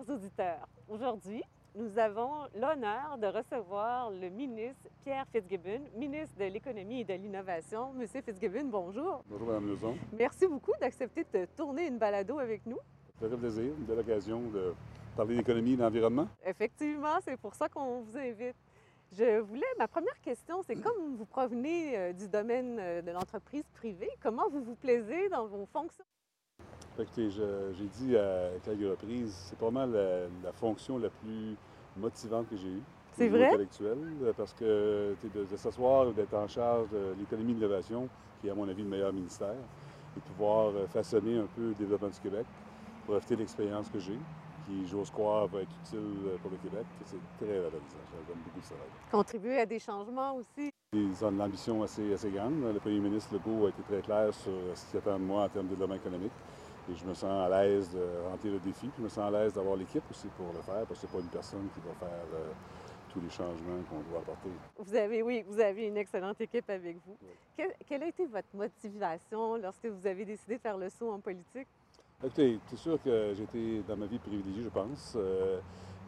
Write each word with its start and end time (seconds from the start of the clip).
chers 0.00 0.14
auditeurs. 0.14 0.68
Aujourd'hui, 0.88 1.42
nous 1.74 1.98
avons 1.98 2.30
l'honneur 2.54 3.18
de 3.18 3.26
recevoir 3.26 4.10
le 4.10 4.28
ministre 4.28 4.88
Pierre 5.04 5.26
Fitzgibbon, 5.32 5.80
ministre 5.96 6.36
de 6.38 6.44
l'Économie 6.44 7.00
et 7.00 7.04
de 7.04 7.14
l'Innovation. 7.14 7.92
Monsieur 7.92 8.20
Fitzgibbon, 8.22 8.64
bonjour. 8.64 9.22
Bonjour, 9.28 9.48
Mme 9.48 9.68
Lezon. 9.68 9.96
Merci 10.12 10.46
beaucoup 10.46 10.72
d'accepter 10.80 11.24
de 11.32 11.46
tourner 11.56 11.86
une 11.86 11.98
balado 11.98 12.38
avec 12.38 12.64
nous. 12.66 12.78
Ça 13.20 13.28
fait 13.28 13.36
plaisir, 13.36 13.64
une 13.64 13.84
belle 13.84 13.98
occasion 13.98 14.40
de 14.50 14.74
parler 15.16 15.36
d'économie 15.36 15.72
et 15.72 15.76
d'environnement. 15.76 16.28
Effectivement, 16.44 17.18
c'est 17.24 17.36
pour 17.36 17.54
ça 17.54 17.68
qu'on 17.68 18.00
vous 18.00 18.16
invite. 18.16 18.56
Je 19.12 19.40
voulais, 19.40 19.66
ma 19.78 19.88
première 19.88 20.20
question, 20.20 20.62
c'est 20.62 20.76
comme 20.82 21.16
vous 21.16 21.26
provenez 21.26 21.96
euh, 21.96 22.12
du 22.12 22.28
domaine 22.28 22.78
euh, 22.80 23.02
de 23.02 23.10
l'entreprise 23.10 23.64
privée, 23.74 24.10
comment 24.22 24.48
vous 24.50 24.62
vous 24.62 24.76
plaisez 24.76 25.28
dans 25.28 25.46
vos 25.46 25.66
fonctions? 25.66 26.04
Écoutez, 27.00 27.30
j'ai 27.30 28.04
dit 28.04 28.16
à 28.16 28.50
quelques 28.64 28.90
reprises, 28.90 29.34
c'est 29.48 29.56
probablement 29.56 29.96
la, 29.96 30.20
la 30.44 30.52
fonction 30.52 30.98
la 30.98 31.08
plus 31.08 31.56
motivante 31.96 32.48
que 32.50 32.56
j'ai 32.56 32.68
eue. 32.68 32.82
C'est 33.12 33.28
vrai? 33.28 33.48
intellectuel, 33.48 33.98
euh, 34.22 34.32
parce 34.36 34.52
que 34.54 35.16
de, 35.34 35.44
de 35.44 35.56
s'asseoir, 35.56 36.12
d'être 36.12 36.34
en 36.34 36.46
charge 36.46 36.88
de 36.90 37.14
l'économie 37.18 37.54
de 37.54 37.60
l'innovation, 37.60 38.08
qui 38.40 38.48
est 38.48 38.50
à 38.50 38.54
mon 38.54 38.68
avis 38.68 38.82
le 38.82 38.88
meilleur 38.88 39.12
ministère, 39.12 39.54
et 40.16 40.20
pouvoir 40.20 40.68
euh, 40.68 40.86
façonner 40.86 41.38
un 41.38 41.46
peu 41.56 41.68
le 41.68 41.74
développement 41.74 42.08
du 42.08 42.20
Québec, 42.20 42.46
profiter 43.06 43.34
de 43.34 43.40
l'expérience 43.40 43.88
que 43.88 43.98
j'ai, 43.98 44.18
qui, 44.66 44.86
j'ose 44.88 45.10
croire, 45.10 45.48
va 45.48 45.62
être 45.62 45.72
utile 45.84 45.98
euh, 45.98 46.36
pour 46.40 46.50
le 46.50 46.56
Québec. 46.58 46.86
C'est 47.04 47.44
très 47.44 47.56
valorisant. 47.56 48.04
J'aime 48.28 48.38
beaucoup 48.44 48.60
ce 48.62 48.68
travail. 48.68 48.88
Contribuer 49.10 49.58
à 49.58 49.66
des 49.66 49.78
changements 49.78 50.34
aussi? 50.36 50.70
Ils 50.92 51.24
ont 51.24 51.30
une 51.30 51.42
ambition 51.42 51.82
assez, 51.82 52.12
assez 52.14 52.30
grande. 52.30 52.62
Le 52.72 52.78
premier 52.78 53.00
ministre 53.00 53.34
Legault 53.34 53.66
a 53.66 53.68
été 53.70 53.82
très 53.88 54.00
clair 54.02 54.32
sur 54.32 54.52
ce 54.74 54.90
qu'il 54.90 54.98
attend 54.98 55.18
de 55.18 55.24
moi 55.24 55.44
en 55.44 55.48
termes 55.48 55.66
de 55.66 55.70
développement 55.70 55.96
économique. 55.96 56.32
Et 56.90 56.96
je 56.96 57.04
me 57.06 57.14
sens 57.14 57.30
à 57.30 57.48
l'aise 57.48 57.90
de 57.90 58.28
rentrer 58.28 58.50
le 58.50 58.58
défi, 58.58 58.88
puis 58.88 58.98
je 58.98 59.02
me 59.04 59.08
sens 59.08 59.18
à 59.18 59.30
l'aise 59.30 59.52
d'avoir 59.52 59.76
l'équipe 59.76 60.02
aussi 60.10 60.26
pour 60.36 60.46
le 60.52 60.60
faire, 60.62 60.84
parce 60.86 61.00
que 61.00 61.06
c'est 61.06 61.12
pas 61.12 61.22
une 61.22 61.28
personne 61.28 61.68
qui 61.72 61.80
va 61.80 61.94
faire 61.94 62.24
euh, 62.34 62.50
tous 63.12 63.20
les 63.20 63.30
changements 63.30 63.80
qu'on 63.88 64.00
doit 64.10 64.18
apporter. 64.18 64.48
Vous 64.78 64.94
avez, 64.94 65.22
oui, 65.22 65.44
vous 65.46 65.60
avez 65.60 65.86
une 65.86 65.96
excellente 65.96 66.40
équipe 66.40 66.68
avec 66.68 66.96
vous. 67.06 67.16
Oui. 67.22 67.64
Quelle 67.86 68.02
a 68.02 68.08
été 68.08 68.26
votre 68.26 68.48
motivation 68.54 69.56
lorsque 69.56 69.86
vous 69.86 70.06
avez 70.06 70.24
décidé 70.24 70.56
de 70.56 70.60
faire 70.60 70.76
le 70.76 70.88
saut 70.88 71.12
en 71.12 71.20
politique? 71.20 71.68
Écoutez, 72.24 72.58
c'est 72.66 72.76
sûr 72.76 73.00
que 73.02 73.34
j'ai 73.36 73.44
été 73.44 73.82
dans 73.86 73.96
ma 73.96 74.06
vie 74.06 74.18
privilégiée, 74.18 74.62
je 74.62 74.68
pense. 74.68 75.14
Euh, 75.16 75.60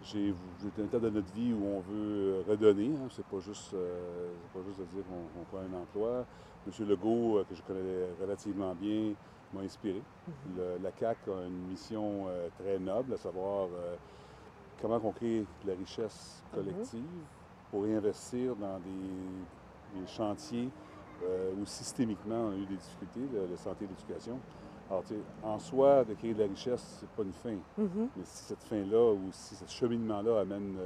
j'ai 0.05 0.35
un 0.81 0.87
temps 0.87 0.99
de 0.99 1.11
notre 1.11 1.33
vie 1.33 1.53
où 1.53 1.65
on 1.65 1.81
veut 1.81 2.45
redonner. 2.49 2.89
Hein. 2.89 3.09
C'est 3.11 3.25
pas 3.25 3.39
juste, 3.39 3.73
euh, 3.75 4.31
pas 4.53 4.61
juste 4.67 4.81
de 4.81 4.85
dire 4.87 5.05
qu'on 5.05 5.45
prend 5.45 5.65
un 5.65 5.81
emploi. 5.81 6.25
M. 6.67 6.89
Legault, 6.89 7.39
euh, 7.39 7.45
que 7.49 7.55
je 7.55 7.63
connais 7.63 8.09
relativement 8.21 8.75
bien, 8.75 9.15
m'a 9.53 9.61
inspiré. 9.63 10.03
Le- 10.57 10.79
la 10.83 10.91
CAC 10.93 11.19
a 11.29 11.47
une 11.47 11.69
mission 11.69 12.27
euh, 12.29 12.49
très 12.59 12.79
noble, 12.79 13.15
à 13.15 13.17
savoir 13.17 13.69
euh, 13.75 13.97
comment 14.81 15.01
on 15.03 15.13
crée 15.13 15.45
de 15.65 15.69
la 15.71 15.75
richesse 15.75 16.43
collective 16.55 17.05
pour 17.71 17.85
réinvestir 17.85 18.55
dans 18.57 18.79
des, 18.79 20.01
des 20.01 20.07
chantiers 20.07 20.69
euh, 21.25 21.53
où 21.61 21.67
systémiquement 21.67 22.49
on 22.49 22.53
a 22.53 22.57
eu 22.57 22.67
des 22.67 22.77
difficultés, 22.77 23.21
de, 23.33 23.47
de 23.47 23.57
santé 23.57 23.85
et 23.85 23.89
d'éducation. 23.89 24.39
Alors, 24.91 25.05
tu 25.05 25.15
sais, 25.15 25.21
en 25.43 25.59
soi, 25.59 26.05
de 26.05 26.15
créer 26.15 26.35
de 26.35 26.41
la 26.41 26.49
richesse, 26.49 26.99
c'est 27.01 27.09
pas 27.11 27.23
une 27.23 27.33
fin. 27.33 27.57
Mhm. 27.79 28.09
Mais 28.17 28.25
si 28.25 28.45
cette 28.45 28.63
fin-là 28.65 29.13
ou 29.13 29.21
si 29.31 29.55
ce 29.55 29.65
cheminement-là 29.67 30.41
amène 30.41 30.77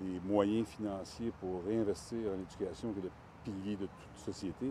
des 0.00 0.20
moyens 0.24 0.66
financiers 0.68 1.32
pour 1.40 1.64
réinvestir 1.64 2.18
en 2.30 2.40
éducation, 2.40 2.92
qui 2.92 3.00
est 3.00 3.02
le 3.02 3.10
pilier 3.44 3.76
de 3.76 3.86
toute 3.86 4.24
société, 4.24 4.70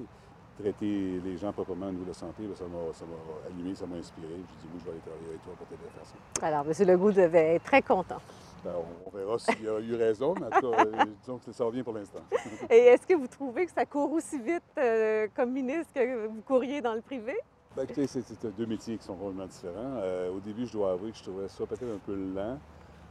traiter 0.58 1.22
les 1.24 1.38
gens 1.38 1.52
proprement 1.52 1.88
au 1.88 1.92
niveau 1.92 2.04
de 2.04 2.10
la 2.10 2.14
santé, 2.14 2.44
ben, 2.44 2.56
ça 2.56 2.66
m'a 2.66 2.94
ça 2.94 3.06
m'a 3.06 3.48
allumé, 3.48 3.76
ça 3.76 3.86
m'a 3.86 3.98
inspiré. 3.98 4.28
Suis 4.28 4.44
dit, 4.62 4.68
moi, 4.72 4.80
je 4.80 4.86
vais 4.86 4.92
aller 4.92 5.00
travailler 5.00 5.28
avec 5.30 5.44
toi 5.44 5.54
pour 5.58 5.68
t'aider 5.68 5.84
à 5.88 5.98
faire 5.98 6.06
ça. 6.06 6.46
Alors, 6.46 6.66
M. 6.66 6.88
Legault 6.88 7.12
devait 7.12 7.56
être 7.56 7.64
très 7.64 7.82
content. 7.82 8.22
Ben, 8.64 8.72
on, 8.76 9.10
on 9.10 9.18
verra 9.18 9.38
s'il 9.38 9.67
a 9.67 9.80
eu 9.80 9.96
raison, 9.96 10.34
mais 10.40 10.48
en 10.48 10.60
tout 10.60 10.72
cas, 10.72 10.86
disons 11.22 11.38
que 11.38 11.52
ça 11.52 11.64
revient 11.64 11.84
pour 11.84 11.94
l'instant. 11.94 12.22
Et 12.70 12.78
est-ce 12.78 13.06
que 13.06 13.14
vous 13.14 13.28
trouvez 13.28 13.66
que 13.66 13.72
ça 13.72 13.86
court 13.86 14.12
aussi 14.12 14.40
vite 14.40 14.64
euh, 14.78 15.28
comme 15.36 15.52
ministre 15.52 15.94
que 15.94 16.28
vous 16.28 16.42
couriez 16.42 16.82
dans 16.82 16.94
le 16.94 17.02
privé? 17.02 17.36
Ben, 17.76 17.84
écoutez, 17.84 18.08
c'est 18.08 18.23
c'est 18.23 18.58
deux 18.58 18.66
métiers 18.66 18.98
qui 18.98 19.04
sont 19.04 19.16
complètement 19.16 19.46
différents. 19.46 19.98
Euh, 19.98 20.32
au 20.32 20.40
début, 20.40 20.66
je 20.66 20.73
dois 20.73 20.94
avouer 20.94 21.12
que 21.12 21.17
je 21.17 21.23
trouvais 21.23 21.48
ça 21.48 21.66
peut-être 21.66 21.84
un 21.84 22.00
peu 22.04 22.16
lent 22.16 22.58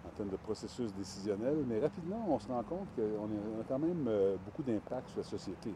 en 0.07 0.17
termes 0.17 0.31
de 0.31 0.37
processus 0.37 0.93
décisionnel, 0.95 1.65
mais 1.67 1.79
rapidement, 1.81 2.25
on 2.29 2.39
se 2.39 2.47
rend 2.49 2.63
compte 2.63 2.89
qu'on 2.95 3.25
a- 3.61 3.65
quand 3.69 3.79
même 3.79 4.07
euh, 4.09 4.37
beaucoup 4.45 4.63
d'impact 4.63 5.09
sur 5.11 5.19
la 5.21 5.25
société. 5.25 5.75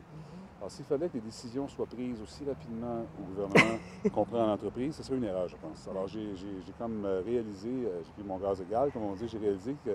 Alors, 0.58 0.70
s'il 0.70 0.84
fallait 0.84 1.08
que 1.08 1.14
les 1.14 1.20
décisions 1.22 1.66
soient 1.68 1.86
prises 1.86 2.20
aussi 2.20 2.44
rapidement 2.44 3.06
au 3.18 3.22
gouvernement 3.24 3.78
qu'on 4.12 4.24
prend 4.24 4.44
en 4.48 4.52
entreprise, 4.52 4.94
ce 4.94 5.02
serait 5.02 5.16
une 5.16 5.24
erreur, 5.24 5.48
je 5.48 5.56
pense. 5.56 5.88
Alors, 5.88 6.06
j'ai 6.06 6.34
comme 6.78 7.04
euh, 7.04 7.22
réalisé, 7.24 7.68
euh, 7.70 8.02
j'ai 8.04 8.12
pris 8.12 8.22
mon 8.24 8.38
gaz 8.38 8.60
égal, 8.60 8.90
comme 8.92 9.02
on 9.02 9.14
dit, 9.14 9.26
j'ai 9.28 9.38
réalisé 9.38 9.74
qu'il 9.82 9.92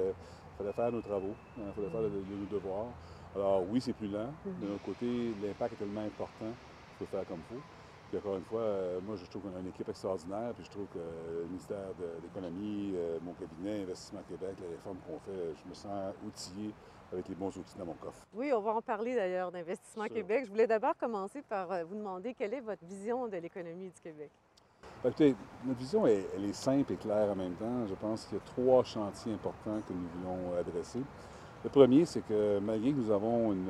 fallait 0.57 0.73
faire 0.73 0.91
nos 0.91 1.01
travaux, 1.01 1.35
il 1.57 1.71
fallait 1.73 1.89
faire 1.89 2.01
le- 2.01 2.09
le- 2.09 2.35
nos 2.37 2.45
devoirs. 2.47 2.87
Alors, 3.35 3.67
oui, 3.69 3.79
c'est 3.81 3.93
plus 3.93 4.07
lent. 4.07 4.33
De 4.61 4.67
notre 4.67 4.83
côté, 4.83 5.33
l'impact 5.41 5.73
est 5.73 5.77
tellement 5.77 6.01
important 6.01 6.51
qu'il 6.51 6.97
faut 6.97 7.05
faire 7.05 7.25
comme 7.25 7.39
il 7.41 7.55
faut. 7.55 7.61
Puis 8.09 8.17
encore 8.19 8.35
une 8.35 8.43
fois, 8.43 8.61
euh, 8.61 8.99
moi, 9.05 9.15
je 9.15 9.25
trouve 9.25 9.43
qu'on 9.43 9.55
a 9.55 9.59
une 9.59 9.67
équipe 9.67 9.89
extraordinaire, 9.89 10.53
puis 10.53 10.63
je 10.63 10.69
trouve 10.69 10.85
que 10.93 10.99
euh, 10.99 11.41
le 11.41 11.47
ministère 11.47 11.89
de 11.99 12.05
l'Économie, 12.21 12.93
euh, 12.95 13.17
mon 13.23 13.33
cabinet, 13.33 13.83
Investissement 13.83 14.21
Québec, 14.29 14.55
les 14.61 14.75
réformes 14.75 14.97
qu'on 15.07 15.19
fait, 15.19 15.53
je 15.63 15.69
me 15.69 15.73
sens 15.73 16.13
outillé 16.25 16.71
avec 17.11 17.27
les 17.27 17.35
bons 17.35 17.55
outils 17.55 17.77
dans 17.77 17.85
mon 17.85 17.93
coffre. 17.93 18.25
Oui, 18.33 18.51
on 18.53 18.61
va 18.61 18.73
en 18.73 18.81
parler 18.81 19.15
d'ailleurs 19.15 19.51
d'Investissement. 19.51 20.05
Québec. 20.05 20.43
Je 20.45 20.49
voulais 20.49 20.67
d'abord 20.67 20.95
commencer 20.97 21.41
par 21.41 21.67
vous 21.85 21.95
demander 21.95 22.33
quelle 22.33 22.53
est 22.53 22.61
votre 22.61 22.83
vision 22.85 23.27
de 23.27 23.37
l'économie 23.37 23.89
du 23.89 24.01
Québec? 24.01 24.29
Que, 25.01 25.07
Écoutez, 25.07 25.35
notre 25.65 25.79
vision, 25.79 26.05
elle, 26.05 26.23
elle 26.35 26.45
est 26.45 26.53
simple 26.53 26.93
et 26.93 26.95
claire 26.95 27.29
en 27.31 27.35
même 27.35 27.53
temps. 27.53 27.85
Je 27.87 27.95
pense 27.95 28.25
qu'il 28.25 28.37
y 28.37 28.41
a 28.41 28.43
trois 28.43 28.83
chantiers 28.83 29.33
importants 29.33 29.81
que 29.87 29.93
nous 29.93 30.07
voulons 30.15 30.57
adresser. 30.59 31.01
Le 31.63 31.69
premier, 31.69 32.05
c'est 32.05 32.21
que 32.21 32.59
malgré 32.59 32.91
que 32.91 32.97
nous 32.97 33.11
avons 33.11 33.53
une 33.53 33.69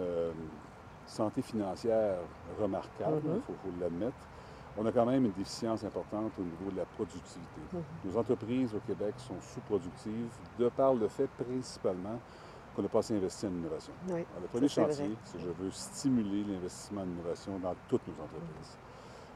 santé 1.07 1.41
financière 1.41 2.17
remarquable, 2.59 3.21
il 3.25 3.29
Mhm. 3.31 3.41
faut, 3.41 3.53
faut 3.63 3.69
l'admettre, 3.79 4.15
on 4.77 4.85
a 4.85 4.91
quand 4.91 5.05
même 5.05 5.25
une 5.25 5.31
déficience 5.31 5.83
importante 5.85 6.31
au 6.37 6.41
niveau 6.43 6.69
de 6.71 6.77
la 6.77 6.85
productivité. 6.85 7.61
Nos 8.03 8.17
entreprises 8.17 8.73
au 8.75 8.79
Québec 8.79 9.13
sont 9.17 9.39
sous-productives 9.41 10.27
de 10.59 10.67
par 10.69 10.93
le 10.93 11.07
fait 11.07 11.27
principalement 11.27 12.19
qu'on 12.75 12.81
n'a 12.81 12.89
pas 12.89 12.99
assez 12.99 13.15
investi 13.15 13.45
en 13.45 13.51
innovation. 13.51 13.93
Oui. 14.07 14.13
Alors, 14.15 14.25
le 14.41 14.47
premier 14.47 14.67
chantier, 14.67 15.11
c'est 15.23 15.37
que 15.37 15.43
je 15.45 15.49
veux 15.49 15.71
stimuler 15.71 16.43
l'investissement 16.43 17.01
en 17.01 17.05
innovation 17.05 17.57
dans 17.63 17.73
toutes 17.87 18.05
nos 18.07 18.13
entreprises. 18.21 18.77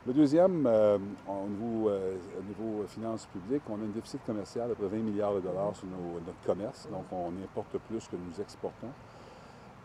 Le 0.08 0.14
deuxième, 0.14 0.66
euh, 0.66 0.98
au, 1.28 1.48
niveau, 1.48 1.90
euh, 1.90 2.18
au 2.38 2.44
niveau 2.44 2.86
finances 2.88 3.26
publiques, 3.28 3.62
on 3.70 3.76
a 3.76 3.84
un 3.84 3.88
déficit 3.94 4.20
commercial 4.26 4.68
de 4.70 4.74
près 4.74 4.84
de 4.86 4.90
20 4.90 4.98
milliards 5.04 5.36
de 5.36 5.40
dollars 5.42 5.74
sur 5.76 5.88
nos- 5.88 6.20
notre 6.20 6.42
commerce, 6.46 6.88
donc 6.92 7.06
on 7.12 7.32
importe 7.44 7.78
plus 7.88 8.06
que 8.08 8.16
nous 8.18 8.42
exportons. 8.42 8.88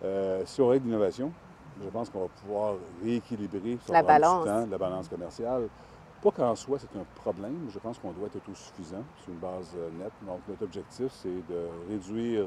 Euh, 0.03 0.43
si 0.47 0.61
on 0.61 0.69
règle 0.69 0.87
l'innovation, 0.87 1.33
je 1.83 1.89
pense 1.89 2.11
qu'on 2.11 2.21
va 2.21 2.29
pouvoir 2.43 2.75
rééquilibrer 3.03 3.79
La 3.91 4.03
balance. 4.03 4.45
temps, 4.45 4.67
la 4.71 4.79
balance 4.79 5.09
commerciale. 5.09 5.69
Pas 6.23 6.31
qu'en 6.31 6.55
soi, 6.57 6.79
c'est 6.79 6.99
un 6.99 7.05
problème. 7.17 7.69
Je 7.71 7.79
pense 7.79 7.99
qu'on 7.99 8.13
doit 8.13 8.29
être 8.29 8.37
autosuffisant 8.37 9.03
sur 9.23 9.33
une 9.33 9.39
base 9.39 9.75
euh, 9.77 9.91
nette. 9.99 10.13
Donc, 10.27 10.41
notre 10.49 10.63
objectif, 10.65 11.13
c'est 11.13 11.29
de 11.29 11.69
réduire 11.89 12.47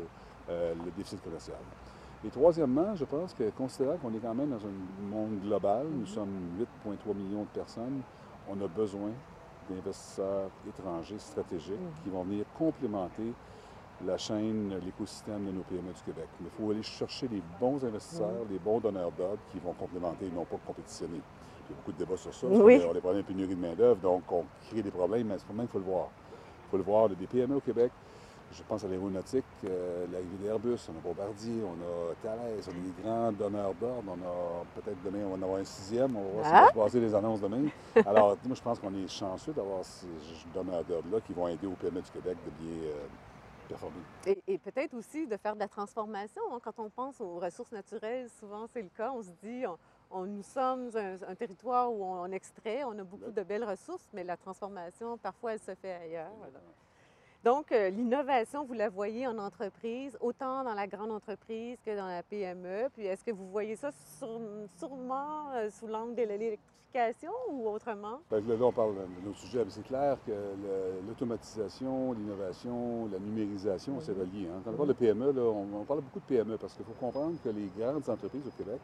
euh, 0.50 0.74
le 0.84 0.92
déficit 0.92 1.22
commercial. 1.24 1.58
Et 2.26 2.30
troisièmement, 2.30 2.96
je 2.96 3.06
pense 3.06 3.34
que 3.34 3.50
considérant 3.52 3.98
qu'on 3.98 4.14
est 4.16 4.20
quand 4.20 4.34
même 4.34 4.50
dans 4.50 4.66
un 4.66 5.16
monde 5.16 5.40
global, 5.44 5.86
nous 5.92 6.08
sommes 6.08 6.34
8,3 6.86 7.16
millions 7.16 7.44
de 7.44 7.48
personnes, 7.54 8.02
on 8.50 8.60
a 8.64 8.68
besoin 8.68 9.12
d'investisseurs 9.70 10.50
étrangers 10.68 11.20
stratégiques 11.20 11.76
qui 12.04 12.10
vont 12.10 12.24
venir 12.24 12.46
complémenter 12.58 13.34
la 14.06 14.18
chaîne, 14.18 14.74
l'écosystème 14.86 15.46
de 15.46 15.52
nos 15.52 15.62
PME 15.64 15.92
du 15.94 16.02
Québec. 16.06 16.28
Mais 16.40 16.48
il 16.54 16.64
faut 16.66 16.72
aller 16.72 16.84
chercher 16.84 17.28
les 17.28 17.42
bons 17.60 17.84
investisseurs, 17.84 18.46
les 18.50 18.60
bons 18.60 18.80
donneurs 18.80 19.12
d'ordre 19.12 19.40
qui 19.52 19.60
vont 19.60 19.74
complémenter, 19.74 20.30
non 20.34 20.46
pas 20.46 20.58
compétitionner. 20.66 21.20
Il 21.70 21.72
y 21.72 21.74
a 21.74 21.78
beaucoup 21.78 21.92
de 21.92 21.98
débats 21.98 22.18
sur 22.18 22.34
ça. 22.34 22.48
Oui. 22.48 22.82
On 22.88 22.92
a 22.92 22.94
des 22.94 23.00
problèmes 23.00 23.24
de 23.24 23.28
pénurie 23.28 23.56
de 23.56 23.60
main-d'œuvre, 23.62 24.00
donc 24.02 24.24
on 24.32 24.44
crée 24.70 24.82
des 24.82 24.92
problèmes, 24.92 25.28
mais 25.28 25.36
c'est 25.38 25.46
problème, 25.46 25.66
il 25.70 25.72
faut 25.72 25.80
le 25.80 25.86
voir. 25.86 26.08
Il 26.68 26.70
faut 26.72 26.78
le 26.78 26.84
voir. 26.84 27.06
Il 27.08 27.12
y 27.12 27.14
a 27.14 27.20
des 27.20 27.28
PME 27.28 27.56
au 27.58 27.62
Québec. 27.62 27.92
Je 28.50 28.64
pense 28.64 28.86
à 28.86 28.88
l'aéronautique, 28.88 29.44
euh, 29.66 30.06
l'arrivée 30.10 30.38
d'Airbus, 30.42 30.78
on 30.88 30.98
a 30.98 31.02
Bombardier, 31.04 31.62
on 31.66 31.74
a 31.84 32.14
Thales, 32.24 32.38
on 32.66 32.72
a 32.72 32.74
des 32.74 33.04
grands 33.04 33.32
donneurs 33.34 33.74
d'ordre. 33.74 34.04
On 34.08 34.14
a 34.14 34.64
peut-être 34.82 35.04
demain, 35.04 35.26
on 35.26 35.32
va 35.32 35.36
en 35.36 35.42
avoir 35.42 35.60
un 35.60 35.66
sixième. 35.66 36.16
On 36.16 36.22
va 36.22 36.30
voir 36.30 36.46
si 36.46 36.52
Ah. 36.54 36.62
va 36.62 36.68
se 36.70 36.74
passer 36.76 37.00
les 37.02 37.14
annonces 37.14 37.42
demain. 37.42 37.66
Alors, 38.06 38.38
moi, 38.46 38.56
je 38.56 38.62
pense 38.62 38.80
qu'on 38.80 38.94
est 38.96 39.08
chanceux 39.10 39.52
d'avoir 39.52 39.84
ces 39.84 40.08
donneurs 40.54 40.86
d'ordre-là 40.86 41.20
qui 41.28 41.34
vont 41.34 41.50
aider 41.50 41.68
aux 41.68 41.72
PME 41.72 42.00
du 42.02 42.10
Québec 42.10 42.38
de 42.46 42.52
bien 42.66 42.88
euh, 42.88 42.94
performer. 43.68 44.02
Et, 44.26 44.42
et 44.48 44.58
peut-être 44.58 44.94
aussi 44.96 45.28
de 45.28 45.38
faire 45.38 45.54
de 45.56 45.60
la 45.60 45.68
transformation. 45.68 46.42
hein. 46.54 46.60
Quand 46.64 46.80
on 46.80 46.90
pense 46.90 47.22
aux 47.22 47.40
ressources 47.40 47.72
naturelles, 47.72 48.30
souvent 48.30 48.68
c'est 48.68 48.82
le 48.82 48.90
cas. 48.90 49.12
On 49.12 49.22
se 49.22 49.32
dit, 49.44 49.66
on, 49.68 49.78
on- 50.12 50.26
nous 50.26 50.44
sommes 50.44 50.90
un, 50.96 51.16
un 51.28 51.36
territoire 51.36 51.92
où 51.92 52.04
on, 52.04 52.32
extrait, 52.32 52.84
on 52.84 52.98
a 53.00 53.04
beaucoup 53.04 53.32
de 53.32 53.44
belles 53.44 53.64
ressources, 53.66 54.08
mais 54.14 54.24
la 54.24 54.38
transformation, 54.38 55.18
parfois, 55.18 55.54
elle 55.54 55.60
se 55.60 55.76
fait 55.76 55.94
ailleurs. 55.94 56.32
voilà. 56.38 56.60
Donc, 57.48 57.72
euh, 57.72 57.90
l'innovation, 57.90 58.66
vous 58.66 58.74
la 58.74 58.90
voyez 58.90 59.26
en 59.26 59.38
entreprise, 59.38 60.18
autant 60.20 60.66
dans 60.66 60.74
la 60.74 60.86
grande 60.86 61.14
entreprise 61.14 61.78
que 61.86 61.96
dans 61.96 62.08
la 62.08 62.22
PME. 62.22 62.90
Puis, 62.94 63.06
est-ce 63.06 63.24
que 63.24 63.32
vous 63.32 63.50
voyez 63.50 63.78
ça 63.78 63.90
sur- 64.20 64.42
sûrement 64.78 65.52
euh, 65.56 65.70
sous 65.70 65.88
l'angle 65.88 66.14
de 66.16 66.24
l'électrification 66.24 67.32
ou 67.50 67.70
autrement? 67.70 68.20
Ben, 68.30 68.46
là, 68.46 68.56
on 68.60 68.74
parle 68.74 68.96
de 68.96 69.26
nos 69.26 69.34
sujets, 69.34 69.64
mais 69.64 69.72
c'est 69.72 69.88
clair 69.88 70.18
que 70.28 70.34
l'automatisation, 71.08 72.12
l'innovation, 72.12 73.08
la 73.14 73.20
numérisation, 73.20 74.02
c'est 74.02 74.12
relié. 74.12 74.50
Hein. 74.50 74.60
Quand 74.66 74.72
on 74.72 74.76
parle 74.76 74.90
de 74.90 74.94
PME, 74.94 75.32
là, 75.32 75.44
on, 75.44 75.86
parle 75.86 76.02
beaucoup 76.02 76.20
de 76.20 76.26
PME 76.26 76.58
parce 76.58 76.74
qu'il 76.74 76.84
faut 76.84 77.00
comprendre 77.00 77.38
que 77.42 77.48
les 77.48 77.72
grandes 77.80 78.10
entreprises 78.10 78.46
au 78.46 78.62
Québec 78.62 78.82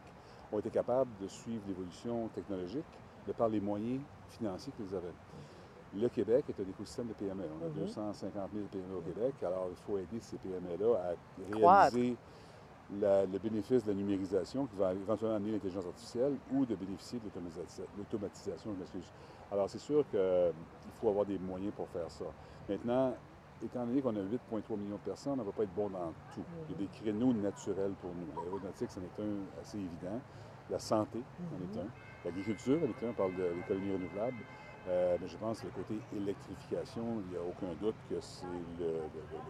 ont 0.50 0.58
été 0.58 0.70
capables 0.70 1.10
de 1.20 1.28
suivre 1.28 1.64
l'évolution 1.68 2.28
technologique 2.34 2.86
de 3.26 3.32
par 3.34 3.50
les 3.50 3.60
moyens 3.60 4.00
financiers 4.30 4.72
qu'ils 4.74 4.96
avaient. 4.96 5.12
Le 5.96 6.08
Québec 6.08 6.44
est 6.48 6.60
un 6.60 6.68
écosystème 6.68 7.08
de 7.08 7.12
PME. 7.12 7.44
On 7.60 7.66
a 7.66 7.68
250 7.68 8.50
000 8.52 8.66
PME 8.70 8.96
au 8.96 9.00
Québec, 9.00 9.34
alors 9.42 9.68
il 9.70 9.76
faut 9.76 9.96
aider 9.98 10.18
ces 10.20 10.36
PME-là 10.38 10.96
à 10.96 11.14
réaliser 11.54 12.16
le 12.92 13.38
bénéfice 13.38 13.84
de 13.84 13.90
la 13.90 13.94
numérisation 13.94 14.66
qui 14.66 14.76
va 14.76 14.92
éventuellement 14.92 15.36
amener 15.36 15.52
l'intelligence 15.52 15.86
artificielle 15.86 16.36
ou 16.52 16.66
de 16.66 16.74
bénéficier 16.74 17.18
de 17.18 17.30
l'automatisation. 17.96 18.74
Alors, 19.52 19.70
c'est 19.70 19.78
sûr 19.78 20.04
qu'il 20.10 20.52
faut 21.00 21.08
avoir 21.08 21.24
des 21.26 21.38
moyens 21.38 21.72
pour 21.74 21.88
faire 21.88 22.10
ça. 22.10 22.24
Maintenant, 22.68 23.14
étant 23.62 23.86
donné 23.86 24.02
qu'on 24.02 24.16
a 24.16 24.20
8,3 24.20 24.76
millions 24.76 24.96
de 24.96 25.04
personnes, 25.04 25.34
on 25.34 25.36
ne 25.36 25.42
va 25.44 25.52
pas 25.52 25.62
être 25.62 25.74
bon 25.74 25.88
dans 25.88 26.12
tout. 26.34 26.42
Il 26.68 26.72
y 26.72 26.74
a 26.74 26.78
des 26.78 26.88
créneaux 26.88 27.32
naturels 27.32 27.92
pour 28.00 28.10
nous. 28.10 28.42
L'aéronautique, 28.42 28.90
c'en 28.90 29.00
est 29.00 29.22
un 29.22 29.60
assez 29.60 29.78
évident. 29.78 30.20
La 30.70 30.78
santé, 30.78 31.20
c'en 31.50 31.56
est 31.56 31.84
un. 31.84 31.88
L'agriculture, 32.24 32.80
c'en 32.80 32.86
est 32.86 33.06
un. 33.06 33.10
On 33.10 33.14
parle 33.14 33.36
de 33.36 33.44
l'économie 33.54 33.92
renouvelable. 33.92 34.36
Euh, 34.88 35.16
mais 35.20 35.28
je 35.28 35.36
pense 35.36 35.60
que 35.60 35.66
le 35.66 35.72
côté 35.72 35.94
électrification, 36.14 37.22
il 37.24 37.30
n'y 37.30 37.36
a 37.36 37.40
aucun 37.40 37.72
doute 37.80 37.94
que 38.10 38.20
c'est 38.20 38.44
le, 38.78 39.00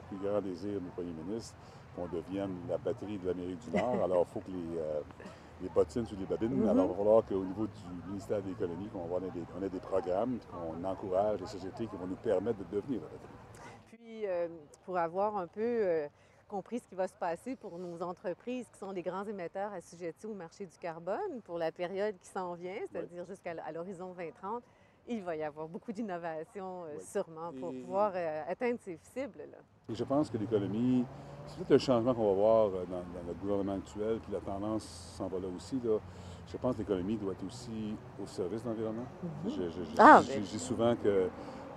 plus 0.09 0.19
grand 0.19 0.41
désir 0.41 0.81
du 0.81 0.89
premier 0.91 1.13
ministre 1.13 1.57
qu'on 1.97 2.07
devienne 2.07 2.55
la 2.69 2.79
batterie 2.79 3.19
de 3.19 3.27
l'Amérique 3.27 3.59
du 3.69 3.77
Nord. 3.77 3.97
Alors, 4.05 4.27
il 4.29 4.33
faut 4.33 4.41
que 4.41 4.51
les, 4.51 4.79
euh, 4.79 5.01
les 5.63 5.69
bottines 5.69 6.07
sur 6.07 6.17
les 6.19 6.27
babines. 6.27 6.63
Mm-hmm. 6.63 6.71
Alors, 6.71 6.85
il 6.85 6.91
va 6.91 6.95
falloir 6.95 7.27
qu'au 7.27 7.45
niveau 7.45 7.67
du 7.67 8.09
ministère 8.09 8.43
de 8.43 8.49
l'Économie, 8.49 8.89
qu'on 8.89 9.19
ait, 9.19 9.61
des, 9.61 9.69
des 9.69 9.81
programmes, 9.81 10.39
qu'on 10.51 10.85
encourage 10.85 11.41
les 11.41 11.47
sociétés 11.47 11.87
qui 11.87 11.97
vont 11.97 12.07
nous 12.07 12.17
permettre 12.17 12.59
de 12.59 12.77
devenir 12.77 13.01
la 13.01 13.09
batterie. 13.09 13.89
Puis, 13.89 14.27
euh, 14.27 14.49
pour 14.85 14.99
avoir 14.99 15.37
un 15.37 15.49
peu 15.49 16.09
compris 16.49 16.79
ce 16.79 16.87
qui 16.87 16.95
va 16.95 17.09
se 17.09 17.15
passer 17.15 17.57
pour 17.57 17.79
nos 17.79 18.01
entreprises 18.03 18.69
qui 18.73 18.79
sont 18.79 18.93
des 18.93 19.03
grands 19.03 19.25
émetteurs 19.25 19.73
assujettis 19.73 20.27
au 20.27 20.35
marché 20.35 20.67
du 20.67 20.79
carbone 20.79 21.41
pour 21.45 21.59
la 21.59 21.73
période 21.73 22.17
qui 22.19 22.29
s'en 22.29 22.55
vient, 22.55 22.77
c'est-à-dire 22.91 23.25
jusqu'à 23.25 23.55
l'horizon 23.73 24.13
2030, 24.13 24.63
il 25.09 25.23
va 25.23 25.37
y 25.37 25.43
avoir 25.43 25.69
beaucoup 25.69 25.93
d'innovations 25.93 26.85
euh, 26.85 26.99
sûrement 27.01 27.53
pour 27.59 27.73
pouvoir 27.73 28.13
euh, 28.15 28.43
atteindre 28.49 28.79
ces 28.81 28.97
cibles-là. 28.97 29.59
Et 29.91 29.95
je 29.95 30.05
pense 30.05 30.31
que 30.31 30.39
l'économie, 30.39 31.05
c'est 31.47 31.65
peut 31.65 31.75
un 31.75 31.79
changement 31.79 32.15
qu'on 32.15 32.29
va 32.29 32.35
voir 32.35 32.67
euh, 32.69 32.85
dans, 32.91 33.03
le 33.27 33.35
gouvernement 33.35 33.75
actuel, 33.75 34.19
puis 34.23 34.33
la 34.33 34.41
tendance 34.41 34.85
s'en 35.17 35.29
va 35.29 35.39
là 35.39 35.49
aussi. 35.55 35.79
Là. 35.85 35.99
Je 36.47 36.57
pense 36.57 36.75
que 36.75 36.81
l'économie 36.81 37.17
doit 37.17 37.33
être 37.33 37.47
aussi 37.47 37.95
au 38.23 38.27
service 38.27 38.63
de 38.63 38.69
l'environnement. 38.69 39.07
Mhm. 39.45 39.53
Ah, 39.99 40.23
je, 40.23 40.39
dis 40.39 40.59
souvent 40.59 40.95
que 40.97 41.29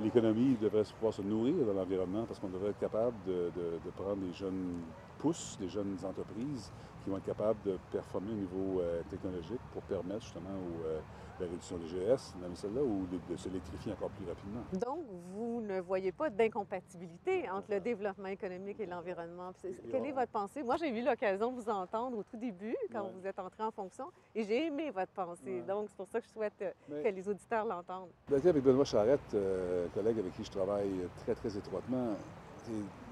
l'économie 0.01 0.56
devrait 0.62 0.83
pouvoir 0.83 1.13
se 1.13 1.21
nourrir 1.21 1.65
de 1.65 1.71
l'environnement 1.71 2.25
parce 2.25 2.39
qu'on 2.39 2.50
devrait 2.50 2.69
être 2.69 2.79
capable 2.79 3.15
de, 3.25 3.51
prendre 3.95 4.18
des 4.18 4.33
jeunes 4.33 4.81
pousses, 5.18 5.57
des 5.59 5.69
jeunes 5.69 5.97
entreprises 6.03 6.71
qui 7.03 7.09
vont 7.09 7.18
être 7.18 7.25
capables 7.25 7.59
de 7.65 7.77
performer 7.91 8.31
au 8.31 8.35
niveau 8.35 8.81
technologique 9.09 9.62
pour 9.74 9.81
permettre 9.83 10.21
justement 10.21 10.50
aux 10.50 11.00
la 11.39 11.45
réduction 11.45 11.78
des 11.78 11.88
GS, 11.88 12.34
dans 12.42 12.56
celle-là, 12.56 12.81
ou 12.81 13.06
de, 13.07 13.38
s'électrifier 13.38 13.94
encore 13.94 14.10
plus 14.10 14.25
rapidement? 14.25 14.62
Donc, 14.74 15.06
vous 15.34 15.62
ne 15.62 15.80
voyez 15.80 16.12
pas 16.12 16.30
d'incompatibilité 16.30 17.50
entre 17.50 17.72
le 17.72 17.80
développement 17.80 18.28
économique 18.28 18.80
et 18.80 18.86
l'environnement. 18.86 19.51
Quelle 19.92 20.06
est 20.06 20.12
votre 20.12 20.31
pensée? 20.31 20.63
Moi, 20.63 20.78
j'ai 20.78 20.89
eu 20.89 21.04
l'occasion 21.04 21.51
de 21.51 21.62
vous 21.62 21.69
entendre 21.69 22.18
au 22.18 22.24
tout 22.24 22.38
début, 22.38 22.75
quand 22.92 23.12
vous 23.16 23.25
êtes 23.28 23.39
entré 23.39 23.63
en 23.63 23.72
fonction, 23.72 24.06
et 24.36 24.44
j'ai 24.44 24.68
aimé 24.68 24.92
votre 24.92 25.12
pensée. 25.12 25.62
Donc, 25.68 25.88
c'est 25.89 25.98
pour 25.98 26.07
ça 26.07 26.19
que 26.19 26.28
je 26.28 26.31
souhaite 26.31 26.54
euh, 26.62 27.04
que 27.04 27.10
les 27.10 27.30
auditeurs 27.30 27.66
l'entendent. 27.66 28.10
Avec 28.31 28.63
Benoît 28.63 28.86
Charette, 28.86 29.34
euh, 29.34 29.88
collègue 29.94 30.19
avec 30.19 30.34
qui 30.34 30.44
je 30.44 30.51
travaille 30.51 31.07
très, 31.24 31.36
très 31.36 31.56
étroitement, 31.57 32.16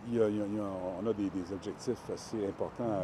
il 0.07 0.15
y 0.15 0.21
a, 0.21 0.25
on 1.01 1.07
a 1.07 1.13
des, 1.13 1.53
objectifs 1.53 2.09
assez 2.13 2.45
importants 2.45 3.01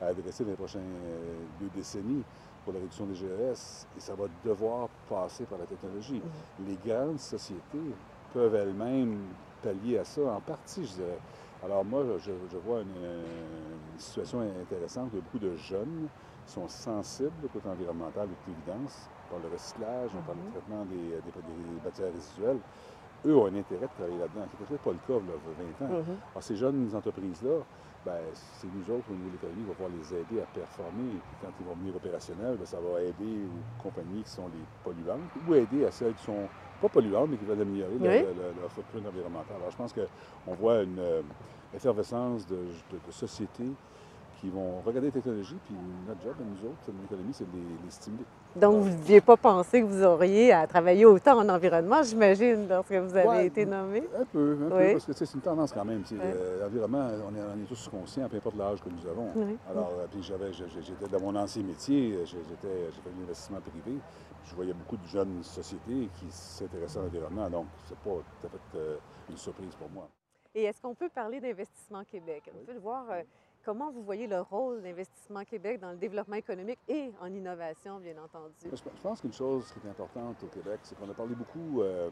à, 0.00 0.06
adresser 0.06 0.44
dans 0.44 0.50
les 0.50 0.56
prochaines 0.56 0.82
euh, 0.82 1.34
deux 1.60 1.70
décennies 1.74 2.22
pour 2.66 2.74
la 2.74 2.80
réduction 2.80 3.06
des 3.06 3.14
GES 3.14 3.86
et 3.96 4.00
ça 4.00 4.14
va 4.16 4.24
devoir 4.44 4.88
passer 5.08 5.44
par 5.44 5.56
la 5.56 5.66
technologie. 5.66 6.20
Les 6.66 6.76
grandes 6.84 7.20
sociétés 7.20 7.94
peuvent 8.34 8.56
elles-mêmes 8.56 9.20
pallier 9.62 9.98
à 9.98 10.04
ça 10.04 10.22
en 10.22 10.40
partie, 10.40 10.84
je 10.84 10.94
dirais. 10.94 11.18
Alors 11.64 11.84
moi, 11.84 12.02
je, 12.18 12.32
vois 12.66 12.80
une, 12.80 13.98
situation 13.98 14.40
intéressante. 14.40 15.10
A 15.14 15.16
beaucoup 15.16 15.38
de 15.38 15.54
jeunes 15.54 16.08
sont 16.44 16.66
sensibles 16.66 17.30
au 17.44 17.48
côté 17.48 17.68
environnemental, 17.68 18.28
de 18.28 18.34
toute 18.34 18.54
évidence. 18.58 19.08
On 19.26 19.34
parle 19.34 19.48
de 19.48 19.54
recyclage, 19.54 20.10
on 20.18 20.22
parle 20.22 20.38
du 20.38 20.44
mhm. 20.44 20.50
traitement 20.50 20.84
des, 20.84 20.96
des, 20.96 21.84
matières 21.84 22.12
résiduelles. 22.12 22.58
Eux 23.24 23.36
ont 23.36 23.46
un 23.46 23.54
intérêt 23.54 23.86
de 23.86 23.92
travailler 23.96 24.18
là-dedans. 24.18 24.46
Ce 24.58 24.62
n'était 24.62 24.82
pas 24.84 24.90
le 24.90 24.98
cas 25.06 25.20
il 25.22 25.26
y 25.26 25.30
a 25.30 25.86
20 25.86 25.86
ans. 25.86 25.98
Mhm. 25.98 26.16
Alors 26.32 26.42
ces 26.42 26.56
jeunes 26.56 26.90
entreprises-là, 26.94 27.62
ben, 28.06 28.22
c'est 28.32 28.68
nous 28.72 28.94
autres, 28.94 29.10
au 29.10 29.14
niveau 29.14 29.28
de 29.28 29.32
l'économie, 29.32 29.62
on 29.64 29.68
va 29.68 29.74
pouvoir 29.74 29.90
les 29.90 30.14
aider 30.14 30.40
à 30.40 30.46
performer. 30.46 31.02
Et 31.02 31.18
puis 31.18 31.36
quand 31.42 31.50
ils 31.58 31.66
vont 31.66 31.74
venir 31.74 31.96
opérationnels, 31.96 32.56
ben, 32.56 32.64
ça 32.64 32.78
va 32.78 33.02
aider 33.02 33.42
aux 33.44 33.82
compagnies 33.82 34.22
qui 34.22 34.30
sont 34.30 34.46
les 34.46 34.62
polluantes 34.84 35.28
ou 35.46 35.54
aider 35.54 35.84
à 35.84 35.90
celles 35.90 36.14
qui 36.14 36.22
sont 36.22 36.48
pas 36.80 36.88
polluantes, 36.88 37.30
mais 37.30 37.36
qui 37.36 37.44
veulent 37.44 37.60
améliorer 37.60 37.98
leur, 37.98 38.70
footprint 38.70 39.06
environnemental. 39.06 39.56
Alors, 39.56 39.70
je 39.72 39.76
pense 39.76 39.92
qu'on 39.92 40.54
voit 40.54 40.82
une 40.82 41.00
euh, 41.00 41.22
effervescence 41.74 42.46
de, 42.46 42.54
de, 42.54 42.98
de 43.04 43.10
sociétés 43.10 43.72
qui 44.40 44.50
vont 44.50 44.80
regarder 44.82 45.08
la 45.08 45.12
technologie, 45.12 45.56
puis 45.64 45.74
notre 46.06 46.22
job, 46.22 46.34
nous 46.38 46.68
autres, 46.68 46.92
l'économie, 47.02 47.32
c'est 47.32 47.50
de 47.50 47.56
les, 47.56 47.90
stimuler. 47.90 48.24
Donc, 48.56 48.82
vous 48.82 48.88
ne 48.88 48.96
deviez 48.96 49.20
pas 49.20 49.36
penser 49.36 49.82
que 49.82 49.86
vous 49.86 50.02
auriez 50.02 50.50
à 50.50 50.66
travailler 50.66 51.04
autant 51.04 51.38
en 51.38 51.48
environnement, 51.48 52.02
j'imagine, 52.02 52.66
lorsque 52.68 52.92
vous 52.92 53.14
avez 53.14 53.46
été 53.46 53.66
nommé? 53.66 54.02
Un 54.18 54.24
peu, 54.24 54.56
un 54.64 54.68
peu, 54.70 54.92
parce 54.92 55.04
que 55.04 55.12
c'est 55.12 55.34
une 55.34 55.42
tendance 55.42 55.72
quand 55.72 55.84
même. 55.84 56.02
Euh, 56.12 56.62
l'environnement, 56.62 57.06
on 57.28 57.34
est, 57.34 57.40
on 57.40 57.62
est, 57.62 57.66
tous 57.68 57.88
conscients, 57.88 58.26
peu 58.28 58.38
importe 58.38 58.56
l'âge 58.56 58.80
que 58.80 58.88
nous 58.88 59.06
avons. 59.10 59.28
Alors, 59.70 59.92
euh, 59.98 60.06
puis 60.10 60.22
j'avais, 60.22 60.52
j'étais 60.52 61.08
dans 61.10 61.20
mon 61.20 61.36
ancien 61.36 61.62
métier, 61.62 62.14
euh, 62.14 62.24
j'ai 62.24 62.38
fait 62.38 63.10
de 63.10 63.20
l'investissement 63.20 63.60
privé, 63.60 63.98
je 64.44 64.54
voyais 64.54 64.72
beaucoup 64.72 64.96
de 64.96 65.06
jeunes 65.06 65.42
sociétés 65.42 66.08
qui 66.18 66.26
s'intéressaient 66.30 67.00
à 67.00 67.02
l'environnement, 67.02 67.50
donc 67.50 67.66
c'est 67.86 67.98
pas 67.98 68.10
tout 68.40 68.46
à 68.46 68.50
fait 68.50 68.78
une 69.28 69.36
surprise 69.36 69.74
pour 69.74 69.90
moi. 69.90 70.08
Et 70.54 70.64
est-ce 70.64 70.80
qu'on 70.80 70.94
peut 70.94 71.10
parler 71.10 71.40
d'investissement 71.40 72.04
Québec? 72.04 72.50
On 72.58 72.64
peut 72.64 72.72
le 72.72 72.80
voir... 72.80 73.04
Comment 73.66 73.90
vous 73.90 74.04
voyez 74.04 74.28
le 74.28 74.42
rôle 74.42 74.80
d'Investissement 74.80 75.42
Québec 75.42 75.80
dans 75.80 75.90
le 75.90 75.96
développement 75.96 76.36
économique 76.36 76.78
et 76.86 77.10
en 77.20 77.26
innovation, 77.26 77.98
bien 77.98 78.14
entendu? 78.22 78.54
Je 78.62 79.02
pense 79.02 79.20
qu'une 79.20 79.32
chose 79.32 79.72
qui 79.72 79.84
est 79.84 79.90
importante 79.90 80.36
au 80.44 80.46
Québec, 80.46 80.78
c'est 80.84 80.96
qu'on 80.96 81.10
a 81.10 81.14
parlé 81.14 81.34
beaucoup 81.34 81.82
euh, 81.82 82.08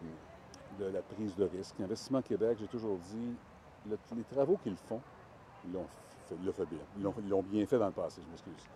de 0.80 0.86
la 0.86 1.00
prise 1.00 1.36
de 1.36 1.44
risque. 1.44 1.80
Investissement 1.80 2.22
Québec, 2.22 2.58
j'ai 2.58 2.66
toujours 2.66 2.98
dit, 2.98 3.36
les 3.86 4.24
travaux 4.24 4.56
qu'ils 4.64 4.74
font, 4.74 5.00
ils 5.64 5.72
l'ont 5.72 5.86
fait, 6.52 6.66
bien. 6.66 6.80
Ils 6.98 7.28
l'ont 7.28 7.42
bien 7.44 7.64
fait 7.66 7.78
dans 7.78 7.86
le 7.86 7.92
passé, 7.92 8.20
je 8.20 8.30
m'excuse. 8.30 8.68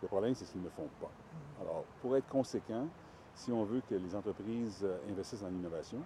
Le 0.00 0.08
problème, 0.08 0.34
c'est 0.34 0.46
qu'ils 0.46 0.62
ne 0.62 0.64
le 0.64 0.70
font 0.70 0.88
pas. 1.02 1.10
Alors, 1.60 1.84
pour 2.00 2.16
être 2.16 2.28
conséquent, 2.28 2.86
si 3.34 3.52
on 3.52 3.64
veut 3.64 3.82
que 3.86 3.96
les 3.96 4.16
entreprises 4.16 4.80
euh, 4.82 4.96
investissent 5.10 5.42
dans 5.42 5.48
l'innovation, 5.48 5.98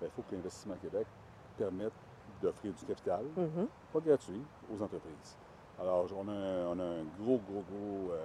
ben, 0.00 0.06
il 0.06 0.10
faut 0.10 0.22
que 0.30 0.36
l'Investissement 0.36 0.76
Québec 0.80 1.08
permette 1.58 1.92
d'offrir 2.40 2.72
du 2.72 2.84
capital, 2.84 3.24
mm-hmm. 3.36 3.66
pas 3.92 4.00
gratuit, 4.00 4.42
aux 4.72 4.80
entreprises. 4.80 5.36
Alors, 5.78 6.06
on 6.16 6.28
a, 6.28 6.32
un, 6.32 7.04
gros, 7.20 7.38
gros, 7.48 7.62
gros 7.70 8.12
euh, 8.12 8.16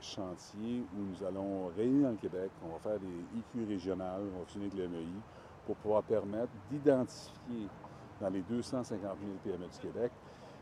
chantier 0.00 0.84
où 0.96 1.02
nous 1.02 1.26
allons 1.26 1.70
réunir 1.76 2.10
le 2.10 2.16
Québec. 2.16 2.50
On 2.64 2.72
va 2.72 2.78
faire 2.78 2.98
des 2.98 3.38
IQ 3.38 3.68
régionales, 3.68 4.22
on 4.34 4.40
va 4.40 4.46
finir 4.46 4.70
avec 4.72 4.88
l'MEI 4.88 5.06
pour 5.66 5.76
pouvoir 5.76 6.02
permettre 6.02 6.52
d'identifier 6.70 7.68
dans 8.20 8.30
les 8.30 8.40
250 8.42 9.00
000 9.02 9.32
PME 9.44 9.66
du 9.68 9.78
Québec 9.78 10.12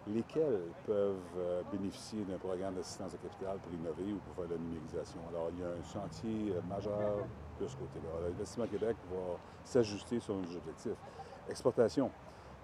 lesquels 0.08 0.62
peuvent 0.84 1.16
euh, 1.38 1.62
bénéficier 1.70 2.24
d'un 2.24 2.38
programme 2.38 2.74
d'assistance 2.74 3.14
à 3.14 3.18
capital 3.18 3.58
pour 3.58 3.72
innover 3.72 4.12
ou 4.12 4.18
pour 4.18 4.34
faire 4.34 4.46
de 4.46 4.54
la 4.54 4.60
numérisation. 4.60 5.20
Alors, 5.28 5.48
il 5.52 5.60
y 5.60 5.62
a 5.62 5.68
un 5.68 5.92
chantier 5.92 6.54
euh, 6.56 6.60
majeur 6.68 7.18
de 7.60 7.66
ce 7.68 7.76
côté-là. 7.76 8.26
L'Investissement 8.28 8.66
Québec 8.66 8.96
va 9.12 9.38
s'ajuster 9.64 10.18
sur 10.18 10.34
nos 10.34 10.56
objectifs. 10.56 10.98
Exportation. 11.48 12.10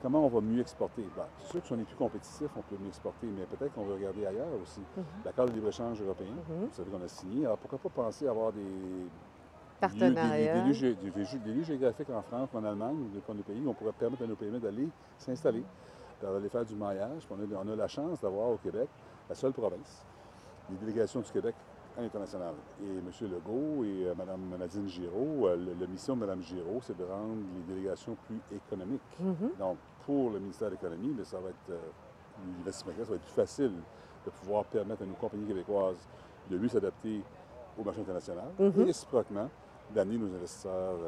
Comment 0.00 0.24
on 0.24 0.28
va 0.28 0.40
mieux 0.40 0.60
exporter? 0.60 1.02
Ben, 1.16 1.24
c'est 1.38 1.50
sûr 1.50 1.60
que 1.60 1.66
si 1.66 1.72
on 1.72 1.78
est 1.80 1.84
plus 1.84 1.96
compétitif, 1.96 2.48
on 2.56 2.62
peut 2.62 2.76
mieux 2.80 2.88
exporter, 2.88 3.26
mais 3.26 3.44
peut-être 3.46 3.74
qu'on 3.74 3.84
va 3.84 3.94
regarder 3.94 4.26
ailleurs 4.26 4.46
aussi. 4.62 4.80
Mhm. 4.96 5.04
L'accord 5.24 5.46
de 5.46 5.52
libre-échange 5.52 6.00
européen, 6.00 6.30
mhm. 6.48 6.66
vous 6.66 6.72
savez 6.72 6.90
qu'on 6.90 7.02
a 7.02 7.08
signé. 7.08 7.46
Alors 7.46 7.58
pourquoi 7.58 7.78
pas 7.78 8.04
penser 8.04 8.28
à 8.28 8.30
avoir 8.30 8.52
des 8.52 8.60
partenariats, 9.80 10.62
des, 10.62 10.72
lieux, 10.72 11.64
géographiques 11.64 12.10
en 12.10 12.22
France 12.22 12.48
ou 12.52 12.58
en 12.58 12.64
Allemagne 12.64 12.96
ou 12.96 13.20
dans 13.26 13.34
nos 13.34 13.42
pays, 13.42 13.62
on 13.66 13.74
pourrait 13.74 13.92
permettre 13.92 14.22
à 14.22 14.26
nos 14.26 14.36
PME 14.36 14.60
d'aller 14.60 14.88
s'installer, 15.18 15.64
d'aller 16.22 16.48
faire 16.48 16.64
du 16.64 16.76
maillage. 16.76 17.26
On 17.30 17.34
a, 17.34 17.64
on 17.64 17.72
a 17.72 17.76
la 17.76 17.88
chance 17.88 18.20
d'avoir 18.20 18.50
au 18.50 18.56
Québec 18.56 18.88
la 19.28 19.34
seule 19.34 19.52
province, 19.52 20.04
les 20.70 20.76
délégations 20.76 21.20
du 21.20 21.30
Québec 21.30 21.54
à 21.98 22.02
l'international. 22.02 22.54
Et 22.80 22.86
M. 22.98 23.10
Legault 23.22 23.84
et 23.84 24.06
euh, 24.06 24.14
Mme 24.14 24.56
Nadine 24.58 24.88
Giraud, 24.88 25.48
euh, 25.48 25.74
la 25.80 25.86
mission 25.86 26.14
de 26.14 26.20
Mme 26.20 26.42
Giraud, 26.42 26.80
c'est 26.82 26.96
de 26.96 27.04
rendre 27.04 27.42
les 27.56 27.74
délégations 27.74 28.16
plus 28.26 28.40
économiques. 28.56 29.00
Mm-hmm. 29.20 29.58
Donc, 29.58 29.76
pour 30.06 30.30
le 30.30 30.38
ministère 30.38 30.68
de 30.68 30.74
l'Économie, 30.74 31.14
ça 31.24 31.38
va 31.40 31.50
être, 31.50 31.56
euh, 31.70 32.70
ça 32.70 32.84
va 32.86 32.92
être 33.16 33.22
plus 33.22 33.32
facile 33.32 33.72
de 34.24 34.30
pouvoir 34.30 34.64
permettre 34.64 35.02
à 35.02 35.06
nos 35.06 35.14
compagnies 35.14 35.46
québécoises 35.46 36.08
de 36.48 36.56
mieux 36.58 36.68
s'adapter 36.68 37.20
au 37.78 37.84
marché 37.84 38.00
international 38.00 38.46
Mhm. 38.58 38.80
et 38.80 38.84
réciproquement 38.84 39.48
d'amener 39.94 40.18
nos 40.18 40.34
investisseurs 40.34 40.98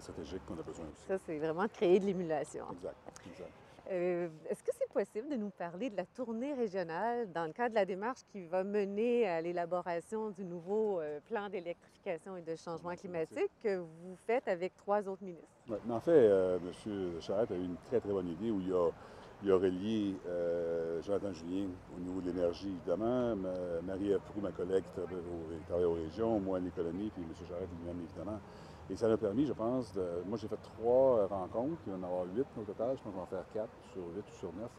stratégiques 0.00 0.44
qu'on 0.46 0.54
a 0.58 0.62
besoin 0.62 0.86
aussi. 0.92 1.04
Ça, 1.06 1.18
c'est 1.18 1.38
vraiment 1.38 1.66
créer 1.68 1.98
de 2.00 2.06
l'émulation. 2.06 2.64
Exact, 2.72 2.96
exact. 3.30 3.50
Euh, 3.90 4.28
Est-ce 4.48 4.62
que 4.62 4.70
c'est 4.78 4.90
possible 4.90 5.28
de 5.28 5.36
nous 5.36 5.50
parler 5.50 5.90
de 5.90 5.96
la 5.96 6.06
tournée 6.06 6.54
régionale 6.54 7.30
dans 7.32 7.44
le 7.44 7.52
cadre 7.52 7.70
de 7.70 7.74
la 7.74 7.84
démarche 7.84 8.20
qui 8.32 8.46
va 8.46 8.64
mener 8.64 9.28
à 9.28 9.40
l'élaboration 9.42 10.30
du 10.30 10.44
nouveau 10.44 11.00
euh, 11.00 11.20
plan 11.28 11.50
d'électrification 11.50 12.36
et 12.36 12.42
de 12.42 12.56
changement 12.56 12.94
climatique 12.94 13.50
que 13.62 13.76
vous 13.76 14.16
faites 14.26 14.48
avec 14.48 14.74
trois 14.76 15.06
autres 15.06 15.22
ministres? 15.22 15.48
En 15.90 16.00
fait, 16.00 16.10
euh, 16.12 16.58
M. 16.86 17.20
Charette 17.20 17.50
a 17.50 17.56
eu 17.56 17.64
une 17.64 17.76
très, 17.88 18.00
très 18.00 18.10
bonne 18.10 18.28
idée 18.28 18.50
où 18.50 18.60
il 18.60 18.72
a, 18.72 18.88
il 19.42 19.50
a 19.52 19.56
relié 19.56 20.14
euh, 20.28 21.02
Jonathan 21.02 21.32
Julien 21.34 21.66
au 21.94 22.00
niveau 22.00 22.22
de 22.22 22.30
l'énergie, 22.30 22.68
évidemment, 22.68 23.36
ma- 23.36 23.82
Marie-Ève 23.82 24.20
Proux, 24.30 24.40
ma 24.40 24.52
collègue 24.52 24.84
qui 24.94 25.64
travaille, 25.68 25.84
aux 25.84 25.92
régions, 25.94 26.40
moi, 26.40 26.58
l'économie, 26.58 27.10
puis 27.10 27.22
M. 27.22 27.28
Charette 27.48 27.68
lui-même, 27.78 28.02
évidemment. 28.02 28.40
Et 28.90 28.96
ça 28.96 29.08
nous 29.08 29.14
a 29.14 29.16
permis, 29.18 29.46
je 29.46 29.52
pense, 29.52 29.92
de, 29.94 30.04
moi 30.26 30.36
j'ai 30.36 30.46
fait 30.48 30.60
trois 30.62 31.18
euh, 31.20 31.26
rencontres, 31.26 31.80
il 31.86 31.92
va 31.92 31.98
y 31.98 32.00
en 32.00 32.04
avoir 32.04 32.24
huit 32.34 32.46
au 32.58 32.62
total, 32.64 32.96
je 32.98 33.02
pense 33.02 33.12
qu'on 33.12 33.18
va 33.18 33.22
en 33.22 33.26
faire 33.26 33.44
quatre 33.52 33.70
sur 33.92 34.02
huit 34.14 34.24
ou 34.28 34.34
sur 34.38 34.52
neuf. 34.52 34.70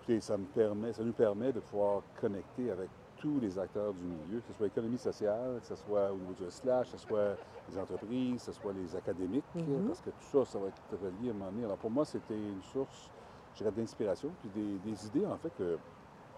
Écoutez, 0.00 0.20
ça, 0.20 0.36
me 0.38 0.44
permet, 0.44 0.92
ça 0.92 1.02
nous 1.02 1.12
permet 1.12 1.52
de 1.52 1.60
pouvoir 1.60 2.02
connecter 2.20 2.70
avec 2.70 2.88
tous 3.16 3.40
les 3.40 3.58
acteurs 3.58 3.92
du 3.92 4.04
milieu, 4.04 4.40
que 4.40 4.46
ce 4.46 4.52
soit 4.52 4.66
l'économie 4.66 4.96
sociale, 4.98 5.58
que 5.60 5.66
ce 5.66 5.74
soit 5.74 6.12
au 6.12 6.16
niveau 6.16 6.32
du 6.34 6.48
slash, 6.48 6.92
que 6.92 6.96
ce 6.96 7.06
soit 7.08 7.34
les 7.68 7.76
entreprises, 7.78 8.36
que 8.44 8.52
ce 8.52 8.60
soit 8.60 8.72
les 8.72 8.94
académiques, 8.94 9.44
Mhm. 9.56 9.88
parce 9.88 10.00
que 10.00 10.10
tout 10.10 10.44
ça, 10.44 10.52
ça 10.52 10.58
va 10.60 10.68
être 10.68 10.80
relié 11.02 11.30
à 11.30 11.32
un 11.32 11.34
moment 11.34 11.50
donné. 11.50 11.64
Alors 11.64 11.76
pour 11.78 11.90
moi, 11.90 12.04
c'était 12.04 12.38
une 12.38 12.62
source, 12.62 13.10
je 13.54 13.58
dirais, 13.58 13.72
d'inspiration, 13.72 14.30
puis 14.40 14.50
des, 14.50 14.78
des 14.78 15.06
idées, 15.08 15.26
en 15.26 15.36
fait, 15.36 15.50
que 15.58 15.76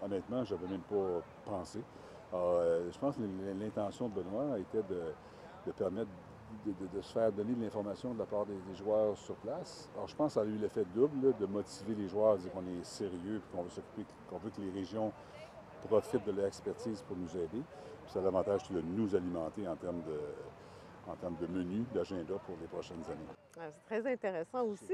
honnêtement, 0.03 0.43
je 0.43 0.55
n'avais 0.55 0.67
même 0.67 0.81
pas 0.81 1.21
pensé. 1.45 1.83
Alors, 2.33 2.55
euh, 2.55 2.89
je 2.91 2.97
pense 2.97 3.17
que 3.17 3.21
l'intention 3.59 4.09
de 4.09 4.15
Benoît 4.15 4.57
était 4.57 4.81
de, 4.81 5.13
de 5.67 5.71
permettre 5.73 6.09
de, 6.65 6.71
de- 6.71 6.97
de 6.97 7.01
se 7.01 7.11
faire 7.13 7.31
donner 7.31 7.53
de 7.53 7.61
l'information 7.63 8.13
de 8.13 8.19
la 8.19 8.25
part 8.25 8.45
des, 8.45 8.53
des 8.69 8.75
joueurs 8.75 9.17
sur 9.17 9.35
place. 9.35 9.89
Alors, 9.95 10.07
je 10.07 10.15
pense 10.15 10.33
que 10.35 10.39
ça 10.39 10.41
a 10.41 10.45
eu 10.45 10.57
l'effet 10.57 10.85
double 10.95 11.27
là, 11.27 11.33
de 11.39 11.45
motiver 11.45 11.95
les 11.95 12.07
joueurs 12.07 12.33
à 12.33 12.37
dire 12.37 12.51
qu'on 12.51 12.61
est 12.67 12.83
sérieux 12.83 13.37
et 13.37 13.55
qu'on 13.55 13.63
veut 13.63 13.69
s'occuper, 13.69 14.05
qu'on 14.29 14.37
veut 14.37 14.49
que 14.49 14.61
les 14.61 14.71
régions 14.71 15.11
profitent 15.87 16.25
de 16.25 16.31
leur 16.31 16.45
expertise 16.45 17.01
pour 17.01 17.17
nous 17.17 17.29
aider. 17.37 17.61
Puis 18.03 18.11
ça 18.13 18.19
a 18.19 18.21
l'avantage 18.23 18.69
de 18.69 18.81
nous 18.81 19.15
alimenter 19.15 19.67
en 19.67 19.75
termes 19.75 20.01
de, 20.01 20.19
en 21.11 21.15
termes 21.15 21.35
de 21.41 21.47
menu, 21.47 21.83
d'agenda 21.93 22.35
pour 22.45 22.55
les 22.61 22.67
prochaines 22.67 23.03
années. 23.07 23.27
Ah, 23.59 23.69
C'est 23.71 23.85
très 24.01 24.11
intéressant 24.13 24.63
aussi. 24.65 24.93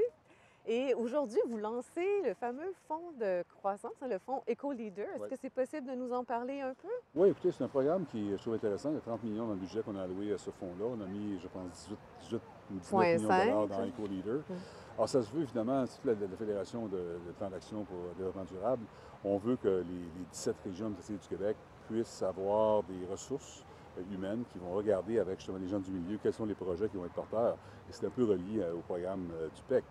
Et 0.69 0.93
aujourd'hui, 0.95 1.39
vous 1.47 1.57
lancez 1.57 2.21
le 2.25 2.33
fameux 2.33 2.73
fonds 2.89 3.13
de 3.17 3.41
croissance, 3.57 3.93
hein, 4.01 4.07
le 4.09 4.19
fonds 4.19 4.41
EcoLeader. 4.49 5.01
Est-ce 5.03 5.21
Ouais. 5.21 5.29
que 5.29 5.35
c'est 5.37 5.49
possible 5.49 5.87
de 5.87 5.95
nous 5.95 6.11
en 6.11 6.25
parler 6.25 6.59
un 6.59 6.73
peu? 6.73 6.89
Oui, 7.15 7.29
écoutez, 7.29 7.51
c'est 7.53 7.63
un 7.63 7.69
programme 7.69 8.05
qui 8.05 8.31
je 8.31 8.35
trouve 8.35 8.55
intéressant. 8.55 8.89
Il 8.89 8.95
y 8.95 8.97
a 8.97 9.01
30 9.01 9.23
millions 9.23 9.47
dans 9.47 9.53
le 9.53 9.59
budget 9.59 9.81
qu'on 9.81 9.95
a 9.95 10.03
alloué 10.03 10.33
à 10.33 10.37
ce 10.37 10.51
fonds-là. 10.51 10.85
On 10.85 11.01
a 11.01 11.05
mis, 11.05 11.39
je 11.39 11.47
pense, 11.47 11.87
18, 11.87 11.97
18 12.21 12.35
ou 12.35 12.73
19 12.79 12.89
Point 12.89 13.05
millions 13.05 13.17
de 13.17 13.27
dollars 13.45 13.67
dans 13.67 13.85
EcoLeader. 13.87 14.39
Mm. 14.49 14.53
Alors, 14.97 15.07
ça 15.09 15.21
se 15.23 15.31
veut 15.31 15.43
évidemment, 15.43 15.85
toute 15.85 16.03
la, 16.03 16.13
la 16.27 16.35
Fédération 16.37 16.87
de, 16.87 16.97
de 16.97 17.31
plan 17.37 17.49
d'action 17.49 17.85
pour 17.85 17.97
le 18.09 18.15
développement 18.17 18.43
durable, 18.43 18.83
on 19.23 19.37
veut 19.37 19.55
que 19.55 19.67
les, 19.69 19.83
les 19.83 20.25
17 20.33 20.55
régions 20.65 20.89
de 20.89 20.95
du 20.95 21.27
Québec 21.29 21.55
puissent 21.87 22.21
avoir 22.23 22.83
des 22.83 23.05
ressources 23.09 23.63
euh, 23.97 24.01
humaines 24.13 24.43
qui 24.51 24.59
vont 24.59 24.73
regarder 24.73 25.17
avec 25.19 25.39
justement 25.39 25.59
les 25.59 25.67
gens 25.67 25.79
du 25.79 25.91
milieu 25.91 26.19
quels 26.21 26.33
sont 26.33 26.45
les 26.45 26.55
projets 26.55 26.89
qui 26.89 26.97
vont 26.97 27.05
être 27.05 27.13
porteurs. 27.13 27.53
Et 27.89 27.93
c'est 27.93 28.05
un 28.05 28.09
peu 28.09 28.25
relié 28.25 28.59
euh, 28.61 28.73
au 28.73 28.79
programme 28.79 29.29
euh, 29.33 29.47
du 29.55 29.61
PEC. 29.63 29.85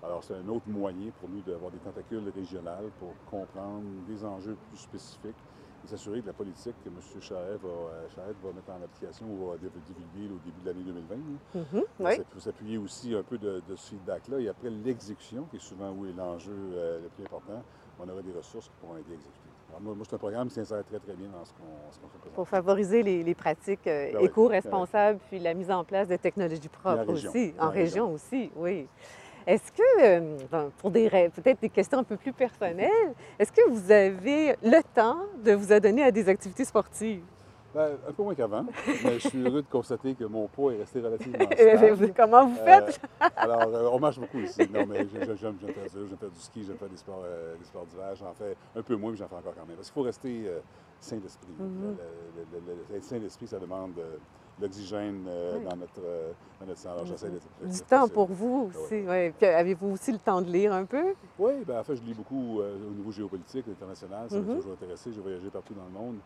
Alors, 0.00 0.22
c'est 0.22 0.34
un 0.34 0.46
autre 0.48 0.68
moyen 0.68 1.10
pour 1.10 1.28
nous 1.28 1.42
d'avoir 1.42 1.72
des 1.72 1.80
tentacules 1.80 2.28
régionales 2.28 2.92
pour 2.92 3.16
comprendre 3.24 4.04
des 4.04 4.24
enjeux 4.24 4.56
plus 4.56 4.76
spécifiques 4.76 5.44
et 5.82 5.88
s'assurer 5.88 6.20
que 6.22 6.26
la 6.26 6.32
politique 6.32 6.76
que 6.80 6.88
M. 6.88 7.00
Charest 7.20 7.60
va, 7.62 7.68
euh, 7.68 8.08
Charest 8.08 8.38
va 8.40 8.52
mettre 8.52 8.70
en 8.70 8.80
application 8.80 9.26
ou 9.28 9.48
va 9.48 9.56
div- 9.58 9.80
divulguer 9.80 10.30
au 10.30 10.38
début 10.38 10.60
de 10.60 10.66
l'année 10.66 10.84
2020, 10.84 11.16
là, 11.16 11.38
Mhm, 11.54 11.82
il 11.98 12.04
Oui. 12.04 12.12
s'appuyer 12.38 12.78
aussi 12.78 13.12
un 13.14 13.24
peu 13.24 13.38
de, 13.38 13.58
de 13.60 13.74
ce 13.74 13.88
feedback-là. 13.88 14.38
Et 14.40 14.48
après 14.48 14.70
l'exécution, 14.70 15.46
qui 15.46 15.56
est 15.56 15.58
souvent 15.60 15.90
où 15.90 16.06
est 16.06 16.12
l'enjeu 16.12 16.52
euh, 16.52 17.00
le 17.00 17.10
plus 17.10 17.24
important, 17.24 17.64
on 17.98 18.08
aura 18.08 18.22
des 18.22 18.32
ressources 18.32 18.68
qui 18.68 18.76
pourront 18.76 18.96
aider 18.96 19.12
à 19.12 19.14
exécuter. 19.16 19.48
Alors 19.68 19.80
moi, 19.80 19.94
moi, 19.96 20.04
c'est 20.08 20.14
un 20.14 20.18
programme 20.18 20.46
qui 20.48 20.54
s'insère 20.54 20.84
très, 20.84 21.00
très 21.00 21.16
bien 21.16 21.28
dans 21.30 21.44
ce 21.44 21.52
qu'on 21.52 21.90
fait 21.90 22.30
Pour 22.34 22.48
favoriser 22.48 23.02
les, 23.02 23.24
les 23.24 23.34
pratiques 23.34 23.86
euh, 23.88 24.12
Ben 24.12 24.18
oui, 24.20 24.26
éco-responsables, 24.26 25.18
puis 25.28 25.40
la 25.40 25.54
mise 25.54 25.72
en 25.72 25.84
place 25.84 26.06
de 26.06 26.16
technologies 26.16 26.68
propres 26.68 27.12
aussi, 27.12 27.52
en 27.58 27.70
région 27.70 28.12
aussi, 28.12 28.52
oui. 28.54 28.88
Est-ce 29.48 29.72
que, 29.72 30.02
euh, 30.02 30.68
pour 30.76 30.90
des 30.90 31.08
peut-être 31.08 31.62
des 31.62 31.70
questions 31.70 32.00
un 32.00 32.04
peu 32.04 32.18
plus 32.18 32.34
personnelles, 32.34 33.14
est-ce 33.38 33.50
que 33.50 33.66
vous 33.70 33.90
avez 33.90 34.54
le 34.62 34.82
temps 34.94 35.16
de 35.42 35.52
vous 35.52 35.72
adonner 35.72 36.02
à 36.04 36.10
des 36.10 36.28
activités 36.28 36.66
sportives? 36.66 37.22
Ben, 37.74 37.96
un 38.06 38.12
peu 38.12 38.22
moins 38.22 38.34
qu'avant, 38.34 38.66
mais 39.02 39.14
je 39.14 39.28
suis 39.28 39.38
heureux 39.38 39.62
de 39.62 39.66
constater 39.68 40.14
que 40.14 40.24
mon 40.24 40.48
poids 40.48 40.74
est 40.74 40.78
resté 40.80 41.00
relativement 41.00 41.48
Euh, 41.58 41.76
stable. 41.96 42.12
Comment 42.14 42.46
vous 42.46 42.58
Euh, 42.58 42.64
faites? 42.66 43.00
alors, 43.38 43.74
euh, 43.74 43.88
on 43.90 43.98
marche 43.98 44.18
beaucoup 44.18 44.38
ici. 44.40 44.68
Non, 44.70 44.84
mais 44.84 45.06
j'ai- 45.08 45.24
j'ai- 45.24 45.36
j'aime 45.36 45.56
faire 45.58 46.30
du 46.30 46.40
ski, 46.40 46.64
j'aime 46.64 46.76
faire 46.76 46.88
des 46.90 46.96
sports, 46.98 47.22
euh, 47.24 47.56
des 47.56 47.64
sports 47.64 47.86
d'hiver. 47.86 48.14
J'en 48.16 48.34
fais 48.34 48.54
un 48.76 48.82
peu 48.82 48.96
moins, 48.96 49.12
mais 49.12 49.16
j'en 49.16 49.28
fais 49.28 49.36
encore 49.36 49.54
quand 49.54 49.66
même. 49.66 49.76
Parce 49.76 49.88
qu'il 49.88 49.94
faut 49.94 50.02
rester 50.02 50.42
euh, 50.46 50.60
sain 51.00 51.16
d'esprit. 51.16 51.54
Le- 51.58 51.94
le- 52.90 52.96
Être 52.96 53.04
sain 53.04 53.18
d'esprit, 53.18 53.46
ça 53.46 53.58
demande 53.58 53.94
de 54.58 54.62
l'oxygène 54.64 55.24
euh, 55.28 55.58
Oui. 55.58 55.64
dans, 55.64 55.76
notre, 55.76 56.00
euh, 56.04 56.32
dans 56.60 56.66
notre 56.66 56.80
sang. 56.80 56.90
Alors, 56.92 57.06
j'essaie 57.06 57.30
d'être... 57.30 57.46
Du 57.64 57.80
temps 57.82 58.08
pour 58.08 58.26
vous 58.28 58.70
Ah 58.74 58.78
aussi, 58.78 58.94
ouais. 58.94 59.06
ouais. 59.06 59.34
Puis 59.36 59.46
avez-vous 59.46 59.90
aussi 59.92 60.12
le 60.12 60.18
temps 60.18 60.42
de 60.42 60.50
lire 60.50 60.72
un 60.72 60.84
peu? 60.84 61.14
Oui, 61.38 61.52
ben, 61.66 61.80
en 61.80 61.84
fait, 61.84 61.96
je 61.96 62.02
lis 62.02 62.14
beaucoup 62.14 62.60
euh, 62.60 62.76
au 62.88 62.94
niveau 62.94 63.12
géopolitique, 63.12 63.66
international. 63.68 64.28
Ça 64.30 64.36
m'a 64.36 64.42
Mhm. 64.42 64.56
toujours 64.56 64.72
intéressé. 64.72 65.12
J'ai 65.12 65.20
voyagé 65.20 65.48
partout 65.50 65.74
dans 65.74 65.84
le 65.84 65.90
monde. 66.06 66.16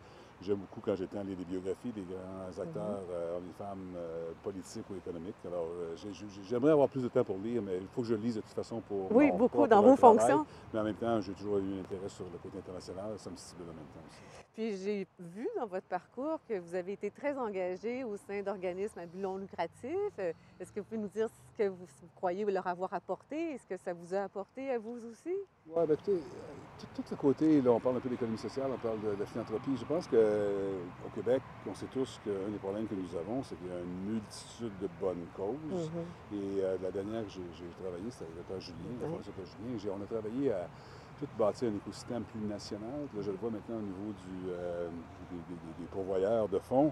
J'aime 0.41 0.57
beaucoup 0.57 0.81
quand 0.81 0.95
temps 1.07 1.21
de 1.23 1.27
lire 1.29 1.37
des 1.37 1.45
biographies 1.45 1.91
des 1.91 2.01
grands 2.01 2.61
acteurs, 2.61 2.83
Mhm. 2.83 3.13
euh, 3.13 3.37
hommes 3.37 3.43
et 3.49 3.63
femmes 3.63 3.95
politiques 4.43 4.83
ou 4.89 4.95
économiques. 4.95 5.35
Alors, 5.45 5.67
j'ai- 5.95 6.11
j'ai- 6.13 6.25
j'aimerais 6.43 6.71
avoir 6.71 6.89
plus 6.89 7.01
de 7.03 7.07
temps 7.07 7.23
pour 7.23 7.37
lire, 7.37 7.61
mais 7.61 7.77
il 7.79 7.87
faut 7.87 8.01
que 8.01 8.07
je 8.07 8.15
lise 8.15 8.35
de 8.35 8.41
toute 8.41 8.51
façon 8.53 8.81
pour. 8.81 9.15
Oui, 9.15 9.29
mon 9.31 9.37
beaucoup 9.37 9.67
dans 9.67 9.81
vos 9.81 9.95
travail. 9.95 10.17
fonctions. 10.19 10.45
Mais 10.73 10.79
en 10.79 10.83
même 10.83 10.95
temps, 10.95 11.21
j'ai 11.21 11.33
toujours 11.33 11.59
eu 11.59 11.77
un 11.77 11.81
intérêt 11.81 12.09
sur 12.09 12.25
le 12.25 12.37
côté 12.39 12.57
international. 12.57 13.13
Ça 13.17 13.29
me 13.29 13.35
stimule 13.37 13.69
en 13.69 13.73
même 13.73 13.85
temps 13.85 14.01
aussi. 14.09 14.43
Puis 14.53 14.77
j'ai 14.77 15.07
vu 15.19 15.47
dans 15.57 15.65
votre 15.65 15.87
parcours 15.87 16.39
que 16.47 16.59
vous 16.59 16.75
avez 16.75 16.93
été 16.93 17.09
très 17.09 17.35
engagé 17.37 18.03
au 18.03 18.17
sein 18.17 18.41
d'organismes 18.43 18.99
à 18.99 19.05
but 19.07 19.19
non 19.19 19.37
lucratif. 19.37 19.97
Euh, 20.19 20.31
Est-ce 20.59 20.71
que 20.71 20.79
vous 20.79 20.85
pouvez 20.85 21.01
nous 21.01 21.07
dire 21.07 21.27
ce 21.27 21.63
que 21.63 21.69
vous, 21.69 21.85
vous 21.85 22.07
croyez 22.15 22.45
leur 22.45 22.67
avoir 22.67 22.93
apporté? 22.93 23.53
Est-ce 23.53 23.65
que 23.65 23.77
ça 23.77 23.93
vous 23.93 24.13
a 24.13 24.23
apporté 24.23 24.69
à 24.69 24.77
vous 24.77 24.99
aussi? 25.11 25.33
Oui, 25.65 25.73
ben 25.87 25.93
écoutez, 25.93 26.11
euh, 26.11 26.85
tout, 26.95 27.01
ce 27.03 27.15
côté, 27.15 27.61
là, 27.61 27.71
on 27.71 27.79
parle 27.79 27.97
un 27.97 27.99
peu 27.99 28.09
d'économie 28.09 28.37
sociale, 28.37 28.69
on 28.71 28.77
parle 28.77 28.99
de, 29.01 29.15
de 29.15 29.25
philanthropie. 29.25 29.75
Je 29.75 29.85
pense 29.85 30.07
qu'au 30.07 31.09
Québec, 31.15 31.41
on 31.67 31.73
sait 31.73 31.87
tous 31.87 32.19
qu'un 32.23 32.51
des 32.51 32.57
problèmes 32.57 32.87
que 32.87 32.95
nous 32.95 33.15
avons, 33.15 33.41
c'est 33.43 33.55
qu'il 33.55 33.67
y 33.67 33.71
a 33.71 33.79
une 33.79 34.13
multitude 34.13 34.73
de 34.81 34.89
bonnes 34.99 35.25
causes. 35.35 35.89
Et 36.31 36.61
euh, 36.61 36.77
la 36.83 36.91
dernière 36.91 37.23
que 37.23 37.29
j'ai 37.31 37.41
travaillé, 37.81 38.11
c'était 38.11 38.25
avec 38.25 38.35
le 38.37 38.55
Dr. 38.55 38.61
Julien, 38.61 38.77
la. 39.01 39.77
Julien. 39.79 39.95
On 39.97 40.03
a 40.03 40.05
travaillé 40.05 40.51
à 40.51 40.62
tout 41.19 41.27
bâtir 41.37 41.69
un 41.71 41.75
écosystème 41.75 42.23
plus 42.23 42.39
national. 42.41 43.07
Là, 43.13 43.21
je 43.21 43.31
le 43.31 43.37
vois 43.37 43.49
maintenant 43.49 43.77
au 43.77 43.81
niveau 43.81 44.11
du, 44.13 44.49
euh, 44.49 44.89
des, 45.31 45.37
des- 45.37 45.61
des- 45.61 45.83
des 45.83 45.87
pourvoyeurs 45.87 46.47
de 46.49 46.59
fonds. 46.59 46.91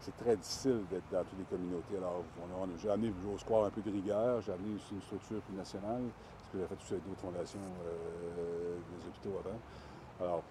C'est 0.00 0.16
très 0.16 0.34
difficile 0.36 0.80
d'être 0.90 1.08
dans 1.12 1.22
toutes 1.24 1.38
les 1.38 1.44
communautés. 1.44 1.96
Alors, 1.98 2.24
j'ai 2.78 2.88
amené, 2.88 3.12
j'ose 3.22 3.44
croire, 3.44 3.66
un 3.66 3.70
peu 3.70 3.82
de 3.82 3.90
rigueur. 3.90 4.40
J'ai 4.40 4.52
amené 4.52 4.74
aussi 4.76 4.94
une 4.94 5.02
structure 5.02 5.40
plus 5.42 5.54
nationale, 5.54 6.00
parce 6.38 6.52
que 6.52 6.58
j'ai 6.58 6.66
fait 6.66 6.74
aussi 6.82 6.92
avec 6.94 7.04
d'autres 7.06 7.20
fondations 7.20 7.60
euh, 7.86 8.76
des 8.76 9.06
hôpitaux 9.08 9.38
avant. 9.44 9.58
Alors, 10.20 10.42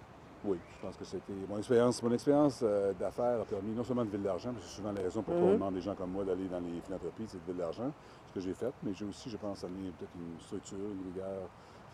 oui, 0.44 0.56
je 0.76 0.86
pense 0.86 0.96
que 0.96 1.04
c'était 1.04 1.32
mon 1.48 1.58
expérience. 1.58 2.02
Mon 2.02 2.12
expérience 2.12 2.60
euh, 2.62 2.92
d'affaires 2.94 3.40
a 3.40 3.44
permis 3.44 3.72
non 3.74 3.82
seulement 3.84 4.04
de 4.04 4.10
ville 4.10 4.22
d'argent, 4.22 4.52
parce 4.52 4.64
que 4.64 4.70
c'est 4.70 4.76
souvent 4.76 4.92
la 4.92 5.02
raison 5.02 5.22
pour 5.22 5.34
laquelle 5.34 5.48
Mhm. 5.48 5.52
on 5.52 5.58
demande 5.58 5.74
des 5.74 5.80
gens 5.82 5.94
comme 5.96 6.12
moi 6.12 6.24
d'aller 6.24 6.46
dans 6.48 6.60
les 6.60 6.80
philanthropies, 6.80 7.26
c'est 7.28 7.44
de 7.44 7.46
ville 7.52 7.60
d'argent, 7.60 7.90
ce 8.28 8.34
que 8.34 8.40
j'ai 8.40 8.54
fait, 8.54 8.72
mais 8.84 8.94
j'ai 8.94 9.04
aussi, 9.04 9.28
je 9.28 9.36
pense, 9.36 9.64
amené 9.64 9.90
peut-être 9.98 10.14
une 10.14 10.40
structure, 10.40 10.78
une 10.78 11.06
rigueur 11.12 11.48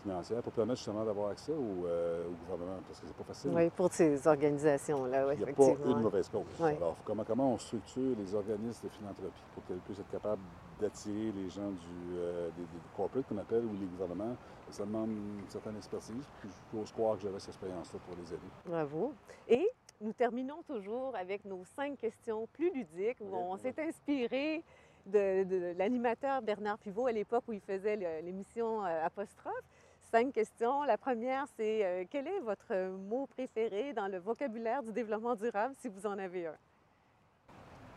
financière 0.07 0.41
pour 0.41 0.53
permettre 0.53 0.77
justement 0.77 1.03
d'avoir 1.03 1.29
accès 1.29 1.51
au, 1.51 1.85
euh, 1.85 2.25
au 2.27 2.31
gouvernement, 2.31 2.79
parce 2.87 2.99
que 2.99 3.07
c'est 3.07 3.15
pas 3.15 3.23
facile. 3.23 3.51
Oui, 3.53 3.69
pour 3.69 3.91
ces 3.91 4.27
organisations-là, 4.27 5.27
oui, 5.27 5.33
Il 5.39 5.43
n'y 5.45 5.51
a 5.51 5.53
pas 5.53 5.89
une 5.89 6.01
mauvaise 6.01 6.29
cause. 6.29 6.45
Oui. 6.59 6.71
Alors, 6.77 6.95
comment, 7.03 7.23
comment 7.25 7.53
on 7.53 7.57
structure 7.57 8.15
les 8.17 8.33
organismes 8.33 8.87
de 8.87 8.89
philanthropie 8.89 9.43
pour 9.53 9.65
qu'elles 9.65 9.77
puissent 9.79 9.99
être 9.99 10.11
capables 10.11 10.41
d'attirer 10.79 11.31
les 11.35 11.49
gens 11.49 11.69
du, 11.71 12.17
euh, 12.17 12.49
des, 12.55 12.61
des 12.63 12.67
corporates 12.95 13.27
qu'on 13.27 13.37
appelle 13.37 13.65
ou 13.65 13.73
les 13.73 13.87
gouvernements, 13.87 14.35
ça 14.69 14.85
demande 14.85 15.09
une 15.09 15.49
certaine 15.49 15.75
expertise. 15.75 16.23
Puis 16.39 16.49
j'ose 16.73 16.91
croire 16.91 17.15
que 17.17 17.23
j'avais 17.23 17.39
cette 17.39 17.49
expérience-là 17.49 17.99
pour 18.05 18.15
les 18.17 18.33
aider. 18.33 18.47
Bravo. 18.65 19.13
Et 19.47 19.67
nous 20.01 20.13
terminons 20.13 20.61
toujours 20.67 21.15
avec 21.15 21.43
nos 21.45 21.63
cinq 21.75 21.97
questions 21.97 22.47
plus 22.53 22.71
ludiques 22.71 23.17
où 23.21 23.35
on 23.35 23.57
s'est 23.57 23.73
inspiré 23.79 24.63
de, 25.07 25.43
de 25.45 25.73
l'animateur 25.77 26.41
Bernard 26.41 26.77
Pivot 26.77 27.07
à 27.07 27.11
l'époque 27.11 27.43
où 27.47 27.53
il 27.53 27.61
faisait 27.61 27.95
l'émission 28.21 28.85
euh, 28.85 29.05
Apostrophe. 29.05 29.63
Cinq 30.11 30.31
questions. 30.31 30.83
La 30.83 30.97
première, 30.97 31.45
c'est 31.57 31.85
euh, 31.85 32.05
quel 32.09 32.27
est 32.27 32.39
votre 32.39 32.73
mot 33.09 33.25
préféré 33.27 33.91
dans 33.93 34.07
le 34.07 34.19
vocabulaire 34.19 34.81
du 34.81 34.93
développement 34.93 35.35
durable, 35.35 35.75
si 35.79 35.89
vous 35.89 36.05
en 36.07 36.17
avez 36.17 36.47
un? 36.47 36.55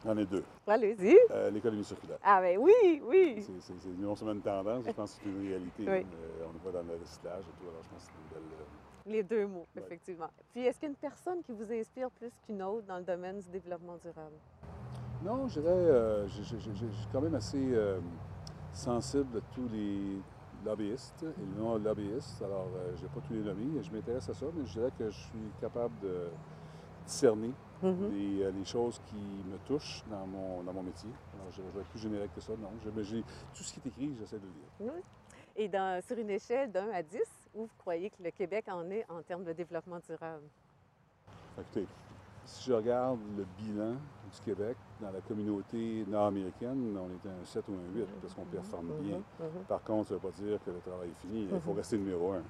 J'en 0.04 0.16
ai 0.16 0.24
deux. 0.26 0.42
Allez-y. 0.66 1.16
Euh, 1.30 1.50
L'économie 1.50 1.84
circulaire. 1.84 2.18
Ah 2.24 2.40
ben 2.40 2.58
oui, 2.58 3.00
oui. 3.04 3.46
C'est- 3.60 3.86
non 3.98 4.16
seulement 4.16 4.34
une 4.34 4.40
tendance, 4.40 4.84
je 4.86 4.90
pense 4.90 5.14
que 5.14 5.20
c'est 5.22 5.28
une 5.30 5.46
réalité. 5.46 5.84
Oui. 5.86 5.86
Euh, 5.86 6.46
on 6.48 6.52
le 6.52 6.58
voit 6.58 6.72
dans 6.72 6.82
le 6.88 6.98
recyclage 6.98 7.42
et 7.42 7.62
tout. 7.62 7.68
Alors, 7.70 7.82
je 7.84 7.88
pense 7.90 8.04
que 8.06 8.12
c'est 8.12 8.38
une 8.38 8.42
belle. 8.42 8.56
Les 9.06 9.22
deux 9.22 9.46
mots, 9.46 9.66
Ouais. 9.76 9.82
effectivement. 9.82 10.30
Puis, 10.52 10.64
est-ce 10.64 10.80
qu'il 10.80 10.88
y 10.88 10.90
a 10.90 10.94
une 10.94 10.96
personne 10.96 11.42
qui 11.44 11.52
vous 11.52 11.72
inspire 11.72 12.10
plus 12.10 12.32
qu'une 12.44 12.62
autre 12.62 12.86
dans 12.86 12.98
le 12.98 13.04
domaine 13.04 13.38
du 13.38 13.48
développement 13.50 13.96
durable? 13.98 14.36
Non, 15.22 15.46
je 15.46 15.60
dirais, 15.60 16.26
je, 16.28 16.42
suis 16.42 17.08
quand 17.12 17.20
même 17.20 17.34
assez 17.34 17.68
sensible 18.72 19.38
à 19.38 19.40
tous 19.54 19.68
les 19.68 20.18
lobbyistes 20.64 21.22
et 21.24 21.58
non 21.60 21.76
lobbyistes. 21.78 22.42
Alors, 22.42 22.68
euh, 22.76 22.94
je 22.96 23.02
n'ai 23.02 23.08
pas 23.08 23.20
tous 23.26 23.32
les 23.32 23.40
nommés, 23.42 23.82
je 23.82 23.90
m'intéresse 23.92 24.28
à 24.28 24.34
ça, 24.34 24.46
mais 24.54 24.64
je 24.66 24.72
dirais 24.72 24.90
que 24.98 25.10
je 25.10 25.18
suis 25.18 25.50
capable 25.60 25.98
de 26.00 26.28
discerner 27.06 27.52
Mhm. 27.82 28.10
les, 28.10 28.42
euh, 28.42 28.50
les 28.50 28.64
choses 28.66 29.00
qui 29.06 29.16
me 29.16 29.56
touchent 29.66 30.04
dans 30.10 30.26
mon, 30.26 30.62
dans 30.62 30.72
mon 30.72 30.82
métier. 30.82 31.08
Alors, 31.34 31.50
je, 31.50 31.62
je 31.62 31.74
vais 31.76 31.80
être 31.80 31.88
plus 31.88 31.98
générique 32.00 32.34
que 32.34 32.40
ça, 32.42 32.52
non. 32.60 32.70
J'ai- 33.02 33.22
tout 33.54 33.62
ce 33.62 33.72
qui 33.72 33.80
est 33.80 33.88
écrit, 33.88 34.14
j'essaie 34.18 34.38
de 34.38 34.46
le 34.46 34.86
lire. 34.86 34.92
Et 35.56 35.66
dans- 35.68 36.02
sur 36.02 36.18
une 36.18 36.30
échelle 36.30 36.70
d'un 36.70 36.90
à 36.90 37.02
10, 37.02 37.48
où 37.54 37.62
vous 37.62 37.74
croyez 37.78 38.10
que 38.10 38.22
le 38.22 38.30
Québec 38.30 38.66
en 38.68 38.88
est 38.90 39.04
en 39.10 39.22
termes 39.22 39.44
de 39.44 39.52
développement 39.54 39.98
durable? 40.06 40.44
Écoutez, 41.58 41.86
si 42.44 42.68
je 42.68 42.72
regarde 42.74 43.18
le 43.36 43.44
bilan 43.56 43.94
du 44.30 44.40
Québec 44.40 44.76
dans 45.00 45.10
la 45.10 45.20
communauté 45.20 46.04
nord-américaine, 46.06 46.96
on 46.96 47.08
est 47.08 47.28
un 47.30 47.44
7 47.44 47.64
ou 47.68 47.72
un 47.72 47.94
8 47.98 48.06
parce 48.20 48.34
qu'on 48.34 48.44
performe 48.44 48.92
bien. 49.00 49.16
Mhm, 49.38 49.46
mhm. 49.46 49.64
Par 49.68 49.82
contre, 49.82 50.08
ça 50.08 50.14
ne 50.14 50.20
veut 50.20 50.28
pas 50.30 50.36
dire 50.36 50.58
que 50.64 50.70
le 50.70 50.80
travail 50.80 51.08
est 51.10 51.20
fini. 51.20 51.48
Il 51.50 51.60
faut 51.60 51.70
Mhm. 51.70 51.76
rester 51.76 51.98
numéro 51.98 52.32
un. 52.32 52.42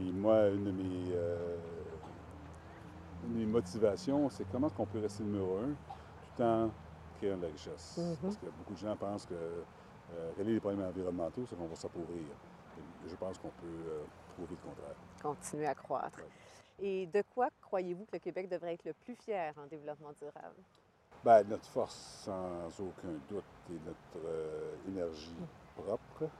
Et 0.00 0.12
moi, 0.12 0.48
une 0.48 0.64
de 0.64 0.70
mes, 0.72 1.12
euh, 1.14 1.56
mes 3.28 3.46
motivations, 3.46 4.28
c'est 4.30 4.44
comment 4.50 4.70
on 4.78 4.86
peut 4.86 5.00
rester 5.00 5.22
numéro 5.24 5.58
un 5.58 5.74
tout 6.36 6.42
en 6.42 6.70
créant 7.18 7.36
de 7.36 7.42
la 7.42 7.48
richesse. 7.48 7.96
Mhm. 7.98 8.16
Parce 8.22 8.36
que 8.36 8.46
beaucoup 8.46 8.72
de 8.74 8.78
gens 8.78 8.96
pensent 8.96 9.26
que 9.26 9.34
euh, 9.34 10.30
régler 10.36 10.54
les 10.54 10.60
problèmes 10.60 10.86
environnementaux, 10.86 11.44
c'est 11.48 11.56
qu'on 11.56 11.66
va 11.66 11.74
s'appauvrir. 11.74 12.22
Je 13.08 13.14
pense 13.16 13.38
qu'on 13.38 13.48
peut 13.48 13.66
euh, 13.88 14.02
prouver 14.34 14.56
le 14.62 14.68
contraire. 14.68 14.94
Continuer 15.22 15.66
à 15.66 15.74
croître. 15.74 16.18
Ouais. 16.18 16.24
Et 16.78 17.06
de 17.06 17.22
quoi 17.34 17.48
croyez-vous 17.62 18.04
que 18.04 18.10
le 18.14 18.18
Québec 18.18 18.48
devrait 18.50 18.74
être 18.74 18.84
le 18.84 18.92
plus 18.92 19.14
fier 19.16 19.54
en 19.56 19.66
développement 19.66 20.12
durable? 20.12 20.56
Ben, 21.26 21.42
notre 21.48 21.66
force, 21.66 22.22
sans 22.24 22.68
aucun 22.78 23.10
doute, 23.28 23.42
est 23.68 23.84
notre 23.84 24.24
euh, 24.24 24.76
énergie 24.86 25.34
propre, 25.74 26.30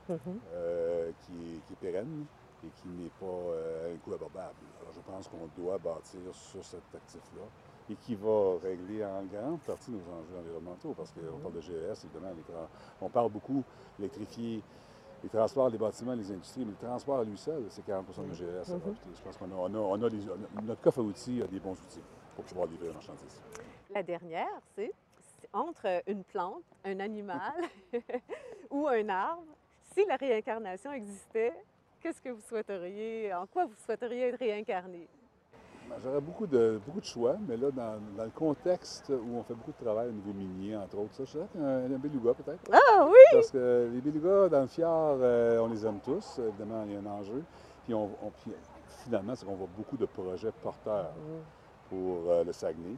euh, 0.53 1.11
qui, 1.25 1.33
est, 1.33 1.59
qui 1.67 1.73
est 1.73 1.75
pérenne 1.75 2.25
et 2.63 2.69
qui 2.69 2.87
n'est 2.87 3.11
pas 3.19 3.25
euh, 3.25 3.93
un 3.93 3.97
coût 3.97 4.13
abordable. 4.13 4.55
Alors, 4.79 4.93
je 4.95 5.01
pense 5.01 5.27
qu'on 5.27 5.61
doit 5.61 5.77
bâtir 5.77 6.21
sur 6.31 6.63
cet 6.63 6.83
actif-là 6.95 7.43
et 7.89 7.95
qui 7.95 8.15
va 8.15 8.59
régler 8.63 9.03
en 9.03 9.23
grande 9.23 9.59
partie 9.59 9.91
nos 9.91 9.97
enjeux 9.97 10.39
environnementaux, 10.39 10.93
parce 10.95 11.11
qu'on 11.11 11.37
parle 11.39 11.55
de 11.55 11.61
GES, 11.61 12.05
évidemment, 12.05 12.33
les 12.33 12.55
on 13.01 13.09
parle 13.09 13.29
beaucoup 13.29 13.65
d'électrifier 13.99 14.63
les 15.23 15.29
transports, 15.29 15.69
les 15.69 15.77
bâtiments, 15.77 16.13
les 16.13 16.31
industries, 16.31 16.61
mais 16.65 16.71
le 16.79 16.87
transport 16.87 17.19
à 17.19 17.23
lui 17.23 17.37
seul, 17.37 17.63
c'est 17.69 17.85
40% 17.85 18.23
de 18.29 18.33
GES. 18.33 18.69
Mhm. 18.69 18.77
écoutez, 18.77 18.95
je 19.15 19.21
pense 19.21 19.37
qu'on 19.37 19.51
a, 19.51 19.55
on 19.55 19.73
a, 19.73 19.77
on 19.77 20.03
a 20.03 20.09
des- 20.09 20.29
on 20.29 20.59
a- 20.59 20.61
notre 20.61 20.81
coffre 20.81 20.99
à 20.99 21.03
outils 21.03 21.41
a 21.41 21.47
des 21.47 21.59
bons 21.59 21.73
outils 21.73 22.01
pour 22.35 22.45
pouvoir 22.45 22.67
livrer 22.67 22.87
la 22.87 22.93
marchandise. 22.93 23.41
La 23.93 24.03
dernière, 24.03 24.47
c'est 24.75 24.91
c'est 25.41 25.49
entre 25.53 26.01
une 26.07 26.23
plante, 26.23 26.63
un 26.83 26.99
animal 26.99 27.53
ou 28.71 28.87
un 28.87 29.07
arbre, 29.09 29.43
si 29.93 30.03
la 30.05 30.15
réincarnation 30.15 30.91
existait, 30.91 31.53
qu'est-ce 32.01 32.21
que 32.21 32.29
vous 32.29 32.41
souhaiteriez, 32.41 33.33
en 33.33 33.45
quoi 33.45 33.65
vous 33.65 33.75
souhaiteriez 33.75 34.29
être 34.29 34.39
réincarné? 34.39 35.07
Ben, 35.89 35.95
J'aurais 36.03 36.21
beaucoup 36.21 36.47
de, 36.47 36.79
beaucoup 36.85 36.99
de 36.99 37.05
choix, 37.05 37.35
mais 37.47 37.55
là, 37.57 37.71
dans, 37.71 37.99
dans 38.17 38.23
le 38.25 38.29
contexte 38.31 39.09
où 39.09 39.37
on 39.37 39.43
fait 39.43 39.53
beaucoup 39.53 39.71
de 39.71 39.83
travail 39.85 40.09
au 40.09 40.11
niveau 40.11 40.33
minier, 40.33 40.75
entre 40.75 40.97
autres, 40.97 41.13
ça, 41.15 41.23
je 41.25 41.31
dirais 41.31 41.47
qu'un 41.53 41.93
un 41.95 41.97
beluga 41.97 42.33
peut-être. 42.33 42.59
Ah 42.71 43.05
oui! 43.07 43.15
Parce 43.31 43.51
que 43.51 43.89
les 43.93 44.01
belugas, 44.01 44.49
dans 44.49 44.61
le 44.61 44.67
fjord, 44.67 45.17
euh, 45.21 45.59
on 45.59 45.67
les 45.67 45.85
aime 45.85 45.99
tous. 46.03 46.39
Évidemment, 46.39 46.83
il 46.85 46.93
y 46.93 46.95
a 46.95 46.99
un 46.99 47.05
enjeu. 47.05 47.43
Puis, 47.85 47.93
on, 47.93 48.05
on- 48.21 48.31
puis, 48.43 48.51
finalement, 49.03 49.33
c'est 49.35 49.45
qu'on 49.45 49.55
voit 49.55 49.69
beaucoup 49.77 49.97
de 49.97 50.05
projets 50.05 50.51
porteurs 50.61 51.13
pour 51.89 52.31
euh, 52.31 52.43
le 52.43 52.51
Saguenay. 52.51 52.95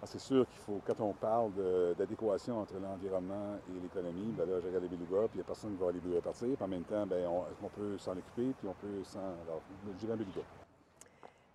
Alors, 0.00 0.06
c'est 0.06 0.20
sûr 0.20 0.46
qu'il 0.48 0.60
faut, 0.60 0.80
quand 0.86 1.00
on 1.00 1.12
parle 1.12 1.52
de- 1.54 1.92
d'adéquation 1.98 2.60
entre 2.60 2.74
l'environnement 2.80 3.56
et 3.68 3.80
l'économie, 3.82 4.32
ben 4.38 4.48
là, 4.48 4.60
je 4.62 4.66
regarde 4.68 4.84
les 4.84 4.96
belugas, 4.96 5.26
puis 5.26 5.34
il 5.34 5.38
n'y 5.38 5.42
a 5.42 5.44
personne 5.44 5.70
qui 5.76 5.82
va 5.84 5.90
les 5.90 5.98
belugas 5.98 6.20
partir. 6.22 6.46
Puis 6.54 6.64
en 6.64 6.68
même 6.68 6.84
temps, 6.84 7.04
ben, 7.04 7.26
on, 7.26 7.42
on 7.64 7.68
peut 7.68 7.98
s'en 7.98 8.12
occuper, 8.12 8.54
puis 8.58 8.68
on 8.68 8.74
peut 8.74 9.02
s'en. 9.02 9.18
Alors, 9.18 9.60
je 9.88 9.92
dirais 9.98 10.12
un 10.12 10.16
beluga. 10.16 10.40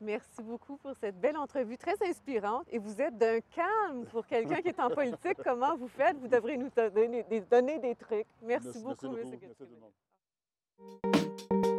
Merci 0.03 0.43
beaucoup 0.43 0.77
pour 0.77 0.95
cette 0.95 1.19
belle 1.19 1.37
entrevue 1.37 1.77
très 1.77 1.95
inspirante. 2.07 2.65
Et 2.71 2.77
vous 2.77 3.01
êtes 3.01 3.17
d'un 3.17 3.39
calme 3.55 4.05
pour 4.11 4.25
quelqu'un 4.27 4.61
qui 4.61 4.67
est 4.69 4.79
en 4.79 4.89
politique. 4.89 5.37
Comment 5.43 5.75
vous 5.77 5.87
faites? 5.87 6.17
Vous 6.17 6.27
devrez 6.27 6.57
nous 6.57 6.69
donner 6.69 7.23
des, 7.23 7.41
donner 7.41 7.79
des 7.79 7.95
trucs. 7.95 8.27
Merci, 8.41 8.83
beaucoup, 8.83 9.15
M. 9.17 9.23
Merci 9.31 9.35
à 11.51 11.72